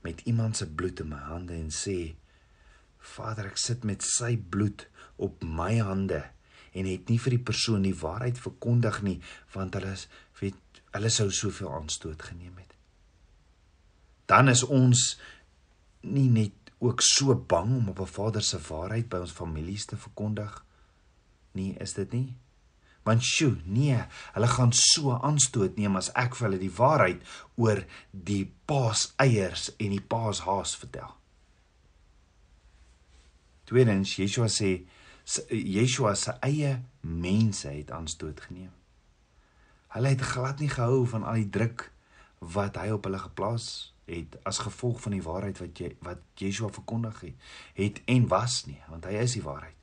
met 0.01 0.21
iemand 0.21 0.57
se 0.57 0.67
bloed 0.67 1.01
in 1.01 1.09
my 1.09 1.19
hande 1.19 1.53
en 1.53 1.71
sê 1.71 2.15
Vader, 2.99 3.47
ek 3.47 3.57
sit 3.57 3.85
met 3.85 4.03
sy 4.03 4.37
bloed 4.37 4.89
op 5.17 5.43
my 5.43 5.79
hande 5.79 6.31
en 6.73 6.85
het 6.85 7.09
nie 7.09 7.19
vir 7.21 7.31
die 7.31 7.47
persoon 7.51 7.83
die 7.83 7.97
waarheid 7.97 8.39
verkondig 8.39 9.03
nie 9.03 9.21
want 9.53 9.75
hulle 9.75 9.93
is 9.93 10.09
weet 10.41 10.83
hulle 10.91 11.11
sou 11.11 11.31
soveel 11.31 11.73
aanstoot 11.73 12.23
geneem 12.23 12.57
het. 12.57 12.75
Dan 14.27 14.49
is 14.49 14.63
ons 14.63 15.19
nie 16.01 16.29
net 16.31 16.58
ook 16.79 17.01
so 17.03 17.35
bang 17.35 17.77
om 17.77 17.89
op 17.89 18.01
'n 18.01 18.07
Vader 18.07 18.43
se 18.43 18.59
waarheid 18.69 19.09
by 19.09 19.17
ons 19.17 19.33
families 19.33 19.85
te 19.85 19.97
verkondig 19.97 20.65
nie, 21.53 21.75
is 21.79 21.93
dit 21.93 22.13
nie? 22.13 22.37
Want 23.03 23.25
sjoe, 23.25 23.57
nee, 23.65 24.05
hulle 24.33 24.47
gaan 24.47 24.73
so 24.73 25.13
aanstoot 25.13 25.77
neem 25.77 25.97
as 25.97 26.11
ek 26.13 26.37
vir 26.37 26.49
hulle 26.49 26.61
die 26.61 26.77
waarheid 26.77 27.23
oor 27.57 27.85
die 28.11 28.53
paas 28.65 29.13
eiers 29.17 29.77
en 29.77 29.91
die 29.91 30.03
paas 30.03 30.41
haas 30.41 30.77
vertel. 30.77 31.15
Tweedens, 33.65 34.17
Yeshua 34.17 34.49
sê 34.49 34.87
Yeshua 35.51 36.15
se 36.15 36.33
eie 36.41 36.83
mense 37.01 37.69
het 37.69 37.91
aanstoot 37.91 38.41
geneem. 38.41 38.73
Hulle 39.89 40.09
het 40.09 40.21
glad 40.21 40.61
nie 40.61 40.71
gehou 40.73 41.07
van 41.09 41.25
al 41.25 41.35
die 41.43 41.51
druk 41.53 41.91
wat 42.39 42.79
hy 42.81 42.91
op 42.95 43.09
hulle 43.09 43.21
geplaas 43.23 43.95
het 44.09 44.39
as 44.49 44.63
gevolg 44.65 45.01
van 45.05 45.17
die 45.17 45.25
waarheid 45.25 45.59
wat 45.61 45.81
jy 45.83 45.91
wat 46.05 46.23
Yeshua 46.41 46.71
verkondig 46.73 47.21
het, 47.27 47.51
het 47.77 48.01
en 48.09 48.29
was 48.31 48.63
nie, 48.67 48.79
want 48.89 49.05
hy 49.09 49.19
is 49.21 49.37
die 49.37 49.45
waarheid. 49.45 49.77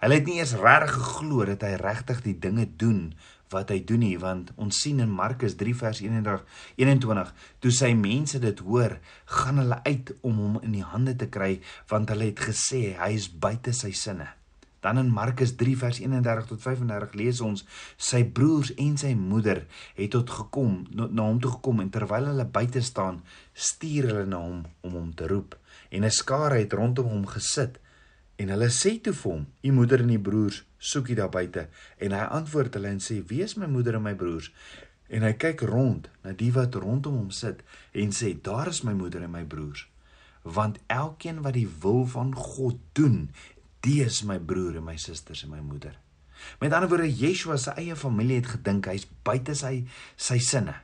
Hulle 0.00 0.18
het 0.18 0.26
nie 0.28 0.40
eens 0.40 0.56
regtig 0.60 0.96
geglo 0.98 1.46
dat 1.48 1.62
hy 1.64 1.76
regtig 1.80 2.20
die 2.24 2.36
dinge 2.38 2.66
doen 2.80 3.14
wat 3.52 3.70
hy 3.70 3.78
doen 3.86 4.02
nie, 4.02 4.16
want 4.18 4.50
ons 4.60 4.80
sien 4.82 4.98
in 5.00 5.12
Markus 5.12 5.54
3 5.60 5.74
vers 5.78 6.00
21 6.02 6.42
21 6.80 7.34
toe 7.62 7.72
sy 7.72 7.92
mense 7.96 8.40
dit 8.42 8.62
hoor, 8.66 8.98
gaan 9.30 9.60
hulle 9.62 9.78
uit 9.84 10.14
om 10.22 10.40
hom 10.40 10.56
in 10.64 10.74
die 10.80 10.86
hande 10.86 11.14
te 11.16 11.28
kry 11.32 11.58
want 11.92 12.10
hulle 12.12 12.32
het 12.32 12.46
gesê 12.50 12.96
hy 12.98 13.12
is 13.16 13.28
buite 13.28 13.76
sy 13.76 13.92
sinne. 13.96 14.28
Dan 14.84 15.00
in 15.00 15.12
Markus 15.12 15.54
3 15.56 15.76
vers 15.80 16.00
31 16.02 16.50
tot 16.50 16.60
35 16.60 17.14
lees 17.16 17.40
ons 17.40 17.64
sy 17.96 18.20
broers 18.24 18.74
en 18.76 18.98
sy 19.00 19.14
moeder 19.16 19.64
het 19.96 20.12
tot 20.12 20.30
gekom 20.30 20.82
na 20.92 21.24
hom 21.24 21.40
toe 21.40 21.54
gekom 21.56 21.80
en 21.80 21.92
terwyl 21.94 22.28
hulle 22.32 22.44
buite 22.44 22.84
staan, 22.84 23.22
stuur 23.54 24.10
hulle 24.10 24.26
na 24.28 24.42
hom 24.44 24.60
om 24.84 24.98
hom 25.00 25.14
te 25.16 25.30
roep 25.30 25.56
en 25.90 26.04
'n 26.04 26.10
skare 26.10 26.60
het 26.60 26.76
rondom 26.76 27.08
hom 27.08 27.26
gesit 27.26 27.80
En 28.36 28.50
hulle 28.50 28.66
sê 28.74 28.96
toe 28.98 29.14
vir 29.14 29.30
hom: 29.32 29.42
"U 29.62 29.70
moeder 29.72 30.00
en 30.02 30.10
u 30.10 30.18
broers 30.18 30.64
soek 30.78 31.06
hier 31.06 31.16
daar 31.22 31.30
buite." 31.30 31.68
En 31.98 32.12
hy 32.12 32.24
antwoord 32.38 32.74
hulle 32.74 32.88
en 32.88 33.00
sê: 33.00 33.22
"Wie 33.26 33.42
is 33.42 33.54
my 33.54 33.66
moeder 33.66 33.94
en 33.94 34.02
my 34.02 34.14
broers?" 34.14 34.50
En 35.08 35.22
hy 35.22 35.32
kyk 35.32 35.60
rond 35.60 36.08
na 36.22 36.32
die 36.32 36.50
wat 36.52 36.74
rondom 36.74 37.14
hom 37.14 37.30
sit 37.30 37.62
en 37.92 38.10
sê: 38.10 38.34
"Daar 38.42 38.68
is 38.68 38.82
my 38.82 38.92
moeder 38.92 39.22
en 39.22 39.30
my 39.30 39.44
broers." 39.44 39.86
Want 40.42 40.78
elkeen 40.86 41.42
wat 41.42 41.54
die 41.54 41.68
wil 41.80 42.06
van 42.06 42.34
God 42.34 42.78
doen, 42.92 43.30
die 43.84 44.00
is 44.04 44.22
my 44.24 44.38
broer 44.40 44.80
en 44.80 44.86
my 44.86 44.96
susters 45.00 45.44
en 45.44 45.52
my 45.52 45.60
moeder. 45.60 45.98
Met 46.60 46.72
ander 46.72 46.88
woorde, 46.88 47.08
Yeshua 47.08 47.56
se 47.60 47.74
eie 47.80 47.96
familie 47.96 48.40
het 48.40 48.54
gedink 48.56 48.88
hy's 48.90 49.06
buite 49.26 49.54
sy 49.58 49.84
sy 50.16 50.40
sinne 50.42 50.76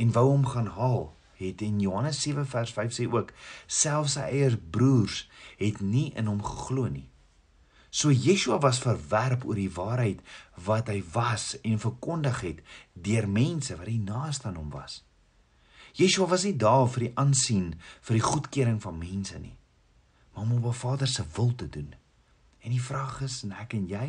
en 0.00 0.12
wou 0.14 0.26
hom 0.32 0.46
gaan 0.50 0.72
haal 0.74 1.12
het 1.38 1.62
in 1.62 1.80
Johannes 1.82 2.20
7 2.22 2.46
vers 2.50 2.72
5 2.74 2.94
sê 2.96 3.06
ook 3.10 3.32
selfs 3.66 4.16
sy 4.18 4.26
eie 4.26 4.50
broers 4.56 5.24
het 5.60 5.80
nie 5.82 6.10
in 6.18 6.30
hom 6.30 6.42
geglo 6.42 6.88
nie. 6.90 7.08
So 7.94 8.10
Yeshua 8.10 8.58
was 8.62 8.82
verwerp 8.82 9.44
oor 9.46 9.58
die 9.58 9.70
waarheid 9.70 10.22
wat 10.66 10.90
hy 10.90 10.98
was 11.14 11.52
en 11.62 11.82
verkondig 11.82 12.40
het 12.42 12.62
deur 12.94 13.28
mense 13.30 13.76
wat 13.78 13.90
die 13.90 14.02
naaste 14.02 14.50
aan 14.50 14.58
hom 14.58 14.72
was. 14.74 15.02
Yeshua 15.94 16.26
was 16.30 16.46
nie 16.46 16.56
daar 16.58 16.88
vir 16.90 17.06
die 17.06 17.12
aansien 17.22 17.74
vir 18.02 18.18
die 18.18 18.24
goedkeuring 18.24 18.80
van 18.82 18.98
mense 18.98 19.38
nie, 19.38 19.54
maar 20.34 20.42
om 20.48 20.56
op 20.58 20.72
'n 20.72 20.80
Vader 20.82 21.08
se 21.08 21.22
wil 21.36 21.54
te 21.54 21.68
doen. 21.68 21.94
En 22.64 22.72
die 22.72 22.82
vraag 22.82 23.20
is, 23.26 23.42
en 23.44 23.52
ek 23.60 23.76
en 23.76 23.84
jy, 23.90 24.08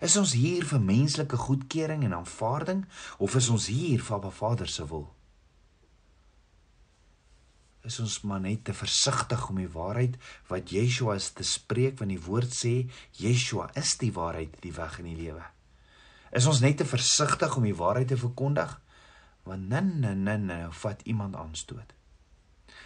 is 0.00 0.14
ons 0.16 0.32
hier 0.38 0.64
vir 0.64 0.80
menslike 0.80 1.36
goedkeuring 1.36 2.06
en 2.06 2.14
aanvaarding 2.22 2.86
of 3.18 3.34
is 3.36 3.50
ons 3.52 3.66
hier 3.68 4.00
vir 4.00 4.24
'n 4.24 4.32
Vader 4.32 4.68
se 4.68 4.86
wil? 4.88 5.10
is 7.84 7.98
ons 8.00 8.20
maar 8.24 8.40
net 8.40 8.64
te 8.64 8.74
versigtig 8.76 9.42
om 9.50 9.60
die 9.60 9.70
waarheid 9.70 10.16
wat 10.48 10.72
Yeshua 10.72 11.18
is 11.20 11.30
te 11.36 11.44
spreek 11.44 11.98
want 12.00 12.14
die 12.14 12.22
woord 12.26 12.52
sê 12.56 12.74
Yeshua 13.20 13.68
is 13.80 13.94
die 14.00 14.12
waarheid, 14.16 14.56
die 14.64 14.72
weg 14.72 14.98
en 15.00 15.10
die 15.10 15.18
lewe. 15.18 15.44
Is 16.34 16.48
ons 16.50 16.62
net 16.64 16.80
te 16.80 16.88
versigtig 16.88 17.56
om 17.58 17.66
die 17.68 17.76
waarheid 17.76 18.08
te 18.12 18.20
verkondig 18.20 18.72
want 19.44 19.68
nin 19.68 19.98
nin 20.00 20.24
nin 20.24 20.52
vat 20.80 21.04
iemand 21.04 21.36
aanstoot. 21.36 21.92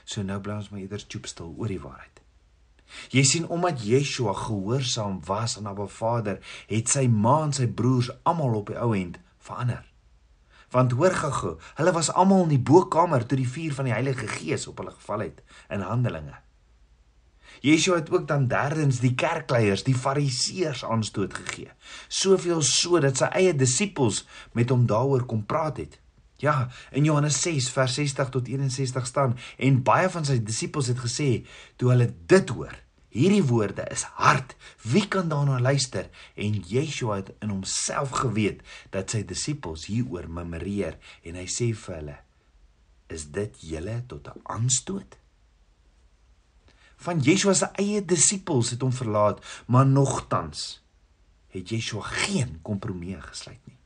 So 0.04 0.26
nou 0.26 0.40
bly 0.42 0.58
ons 0.58 0.72
maar 0.72 0.82
eerder 0.82 1.04
stoepstil 1.04 1.54
oor 1.54 1.70
die 1.70 1.82
waarheid. 1.82 2.17
Jy 3.12 3.24
sien 3.24 3.48
omdat 3.48 3.84
Yeshua 3.84 4.32
gehoorsaam 4.32 5.20
was 5.26 5.58
aan 5.58 5.70
Abba 5.70 5.86
Vader, 5.86 6.40
het 6.66 6.88
sy 6.88 7.06
ma 7.08 7.42
en 7.44 7.52
sy 7.52 7.66
broers 7.66 8.10
almal 8.22 8.60
op 8.62 8.72
die 8.72 8.80
ou 8.80 8.94
end 8.96 9.20
verander 9.38 9.84
want 10.70 10.92
hoor 10.92 11.14
gou, 11.16 11.54
hulle 11.78 11.92
was 11.96 12.10
almal 12.12 12.44
in 12.44 12.52
die 12.52 12.64
bokkamer 12.70 13.24
toe 13.26 13.38
die 13.40 13.48
vuur 13.48 13.72
van 13.78 13.88
die 13.88 13.94
Heilige 13.94 14.28
Gees 14.28 14.66
op 14.68 14.82
hulle 14.82 14.92
geval 14.92 15.24
het 15.24 15.40
in 15.72 15.84
Handelinge. 15.84 16.36
Yeshua 17.64 17.96
het 17.98 18.10
ook 18.12 18.26
dan 18.28 18.46
derdens 18.46 19.00
die 19.02 19.14
kerkleiers, 19.18 19.82
die 19.82 19.96
fariseërs 19.96 20.84
aanstoot 20.84 21.34
gegee. 21.34 21.72
Soveel 22.08 22.60
so 22.62 23.00
dat 23.02 23.18
sy 23.18 23.30
eie 23.40 23.54
disippels 23.56 24.26
met 24.54 24.70
hom 24.70 24.84
daaroor 24.86 25.24
kom 25.26 25.42
praat 25.46 25.80
het. 25.82 25.98
Ja, 26.38 26.68
in 26.94 27.04
Johannes 27.04 27.40
6 27.42 27.70
vers 27.74 27.94
60 27.98 28.28
tot 28.30 28.46
61 28.46 29.06
staan 29.06 29.38
en 29.56 29.82
baie 29.82 30.10
van 30.10 30.24
sy 30.24 30.38
disippels 30.38 30.86
het 30.92 31.00
gesê 31.02 31.30
toe 31.76 31.90
hulle 31.90 32.12
dit 32.30 32.52
hoor, 32.54 32.76
Hierdie 33.08 33.44
woorde 33.48 33.86
is 33.88 34.04
hard. 34.20 34.52
Wie 34.84 35.06
kan 35.08 35.28
daarna 35.28 35.56
luister? 35.60 36.10
En 36.36 36.60
Yeshua 36.68 37.22
het 37.22 37.30
in 37.40 37.48
homself 37.48 38.10
geweet 38.20 38.60
dat 38.92 39.10
sy 39.10 39.22
disippels 39.24 39.86
hieroor 39.88 40.28
memoreer 40.28 40.98
en 41.24 41.38
hy 41.40 41.46
sê 41.48 41.70
vir 41.72 41.96
hulle: 41.96 42.18
"Is 43.08 43.24
dit 43.32 43.62
julle 43.70 43.96
tot 44.06 44.28
'n 44.28 44.44
aanstoot?" 44.44 45.16
Van 46.96 47.20
Yeshua 47.20 47.54
se 47.54 47.70
eie 47.80 48.04
disippels 48.04 48.70
het 48.70 48.82
hom 48.82 48.92
verlaat, 48.92 49.40
maar 49.66 49.86
nogtans 49.86 50.82
het 51.48 51.68
Yeshua 51.68 52.02
geen 52.02 52.58
kompromie 52.62 53.20
gesluit 53.20 53.66
nie. 53.66 53.77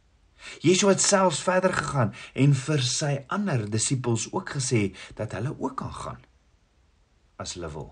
Yeshua 0.60 0.94
het 0.94 1.00
selfs 1.00 1.42
verder 1.42 1.72
gegaan 1.72 2.14
en 2.34 2.54
vir 2.54 2.82
sy 2.82 3.12
ander 3.26 3.70
disippels 3.70 4.28
ook 4.32 4.56
gesê 4.58 4.82
dat 5.14 5.32
hulle 5.32 5.54
ook 5.58 5.76
kan 5.76 5.92
gaan 5.94 6.22
as 7.42 7.54
hulle 7.56 7.70
wil. 7.72 7.90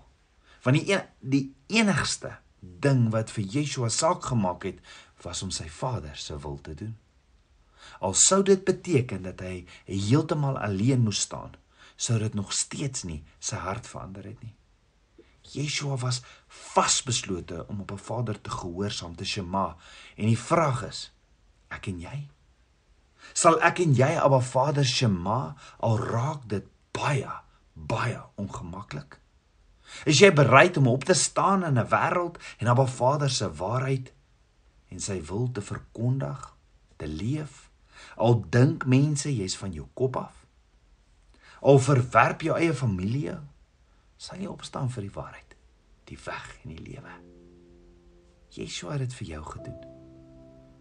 Want 0.63 0.77
die 0.77 0.93
een, 0.93 1.07
die 1.19 1.45
enigste 1.67 2.37
ding 2.61 3.09
wat 3.11 3.31
vir 3.33 3.47
Yeshua 3.55 3.89
saak 3.89 4.29
gemaak 4.29 4.63
het, 4.69 4.79
was 5.25 5.41
om 5.43 5.51
sy 5.51 5.67
Vader 5.69 6.15
se 6.17 6.37
wil 6.39 6.59
te 6.61 6.75
doen. 6.77 6.95
Al 7.99 8.13
sou 8.17 8.41
dit 8.45 8.63
beteken 8.65 9.25
dat 9.25 9.41
hy 9.41 9.65
heeltemal 9.89 10.59
alleen 10.61 11.03
moes 11.05 11.23
staan, 11.25 11.55
sou 11.95 12.17
dit 12.21 12.33
nog 12.37 12.53
steeds 12.53 13.05
nie 13.09 13.21
sy 13.39 13.59
hart 13.61 13.89
verander 13.89 14.25
het 14.25 14.41
nie. 14.41 14.55
Yeshua 15.51 15.97
was 15.97 16.21
vasbeslote 16.47 17.65
om 17.67 17.81
op 17.81 17.91
'n 17.91 17.97
Vader 17.97 18.41
te 18.41 18.49
gehoorsaam 18.49 19.15
te 19.15 19.25
shema 19.25 19.77
en 20.15 20.25
die 20.25 20.37
vraag 20.37 20.83
is, 20.87 21.11
ek 21.69 21.87
en 21.87 21.99
jy? 21.99 22.29
Sal 23.33 23.61
ek 23.61 23.79
en 23.79 23.93
jy 23.93 24.11
'n 24.17 24.41
Vader 24.41 24.85
shema 24.85 25.55
al 25.79 25.97
raak 25.97 26.47
dit 26.47 26.65
baie 26.91 27.31
baie 27.73 28.19
ongemaklik? 28.35 29.19
Is 30.05 30.19
jy 30.19 30.31
bereid 30.33 30.77
om 30.77 30.87
op 30.87 31.03
te 31.03 31.13
staan 31.13 31.65
in 31.65 31.79
'n 31.79 31.87
wêreld 31.87 32.37
en 32.57 32.67
Abba 32.67 32.85
Vader 32.85 33.29
se 33.29 33.53
waarheid 33.53 34.13
en 34.87 34.99
sy 34.99 35.21
wil 35.21 35.51
te 35.51 35.61
verkondig, 35.61 36.55
te 36.95 37.07
leef? 37.07 37.69
Al 38.15 38.45
dink 38.49 38.85
mense 38.85 39.35
jy's 39.35 39.57
van 39.57 39.71
jou 39.71 39.87
kop 39.93 40.15
af. 40.15 40.45
Al 41.61 41.79
verwerp 41.79 42.41
jou 42.41 42.57
eie 42.57 42.73
familie, 42.73 43.37
sal 44.17 44.37
jy 44.37 44.47
opstaan 44.47 44.89
vir 44.89 45.01
die 45.01 45.13
waarheid, 45.13 45.55
die 46.03 46.17
weg 46.25 46.57
en 46.63 46.75
die 46.75 46.83
lewe. 46.83 47.13
Yeshua 48.49 48.91
het 48.91 48.99
dit 48.99 49.13
vir 49.13 49.27
jou 49.27 49.43
gedoen. 49.43 49.85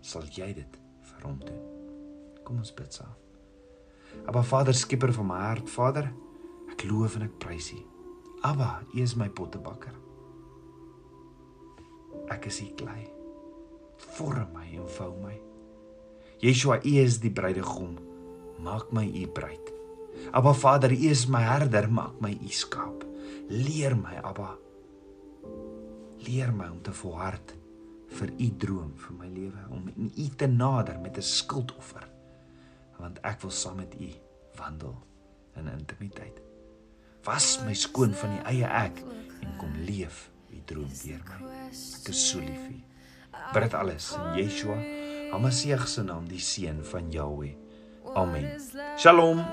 Sal 0.01 0.23
jy 0.23 0.55
dit 0.55 0.81
vir 1.03 1.23
hom 1.23 1.39
doen? 1.39 1.80
Kom 2.51 2.59
ons 2.59 2.73
bid 2.75 2.91
saam. 2.91 3.15
Abba 4.27 4.41
Vader, 4.43 4.75
skieper 4.75 5.13
van 5.15 5.27
my 5.29 5.37
hart, 5.39 5.69
Vader, 5.71 6.09
ek 6.73 6.83
loof 6.89 7.15
en 7.15 7.29
ek 7.29 7.37
prys 7.39 7.69
U. 7.77 7.79
Abba, 8.49 8.81
U 8.91 8.99
is 8.99 9.15
my 9.15 9.29
pottebakker. 9.31 9.95
Ek 12.35 12.51
is 12.51 12.59
U 12.65 12.67
klei. 12.75 13.05
Vorm 14.17 14.51
my 14.57 14.67
en 14.67 14.91
vou 14.97 15.13
my. 15.23 15.37
Yeshua, 16.43 16.81
U 16.83 16.99
is 17.05 17.21
die 17.23 17.31
bruidegom. 17.31 17.95
Maak 18.67 18.91
my 18.99 19.07
U 19.07 19.25
bruid. 19.31 19.71
Abba 20.35 20.51
Vader, 20.51 20.91
U 20.91 21.15
is 21.15 21.29
my 21.31 21.47
herder, 21.47 21.87
maak 21.87 22.19
my 22.19 22.35
U 22.35 22.51
skaap. 22.51 23.07
Leer 23.47 23.95
my, 23.95 24.19
Abba. 24.27 24.57
Leer 26.27 26.51
my 26.51 26.73
om 26.75 26.83
te 26.83 26.99
volhard 26.99 27.55
vir 28.19 28.35
U 28.43 28.55
droom 28.59 28.97
vir 29.07 29.21
my 29.23 29.37
lewe, 29.39 29.69
om 29.71 29.87
in 29.95 30.11
U 30.11 30.33
te 30.35 30.51
nader 30.51 30.99
met 30.99 31.15
'n 31.15 31.23
skuldoffer. 31.23 32.11
Want 33.01 33.21
ek 33.27 33.41
wil 33.45 33.55
saam 33.55 33.81
met 33.81 33.97
U 33.97 34.11
wandel 34.61 34.97
in 35.57 35.69
intimiteit 35.73 36.41
was 37.25 37.59
my 37.67 37.75
skoon 37.77 38.15
van 38.17 38.37
die 38.37 38.45
eie 38.49 38.69
ek 38.69 39.03
en 39.45 39.57
kom 39.61 39.73
leef 39.85 40.29
die 40.51 40.63
droom 40.69 40.89
deur 41.03 41.21
my. 41.29 41.41
Ek 41.71 42.13
is 42.13 42.23
so 42.31 42.41
lief 42.41 42.61
vir 42.65 42.77
U. 42.79 42.81
Bid 43.55 43.67
dit 43.67 43.77
alles 43.79 44.11
in 44.19 44.39
Yeshua, 44.41 44.79
Hamasieg 45.31 45.87
se 45.89 46.05
naam, 46.07 46.27
die 46.31 46.43
seun 46.43 46.83
van 46.93 47.11
Jahweh. 47.15 47.55
Amen. 48.19 48.51
Shalom. 48.99 49.45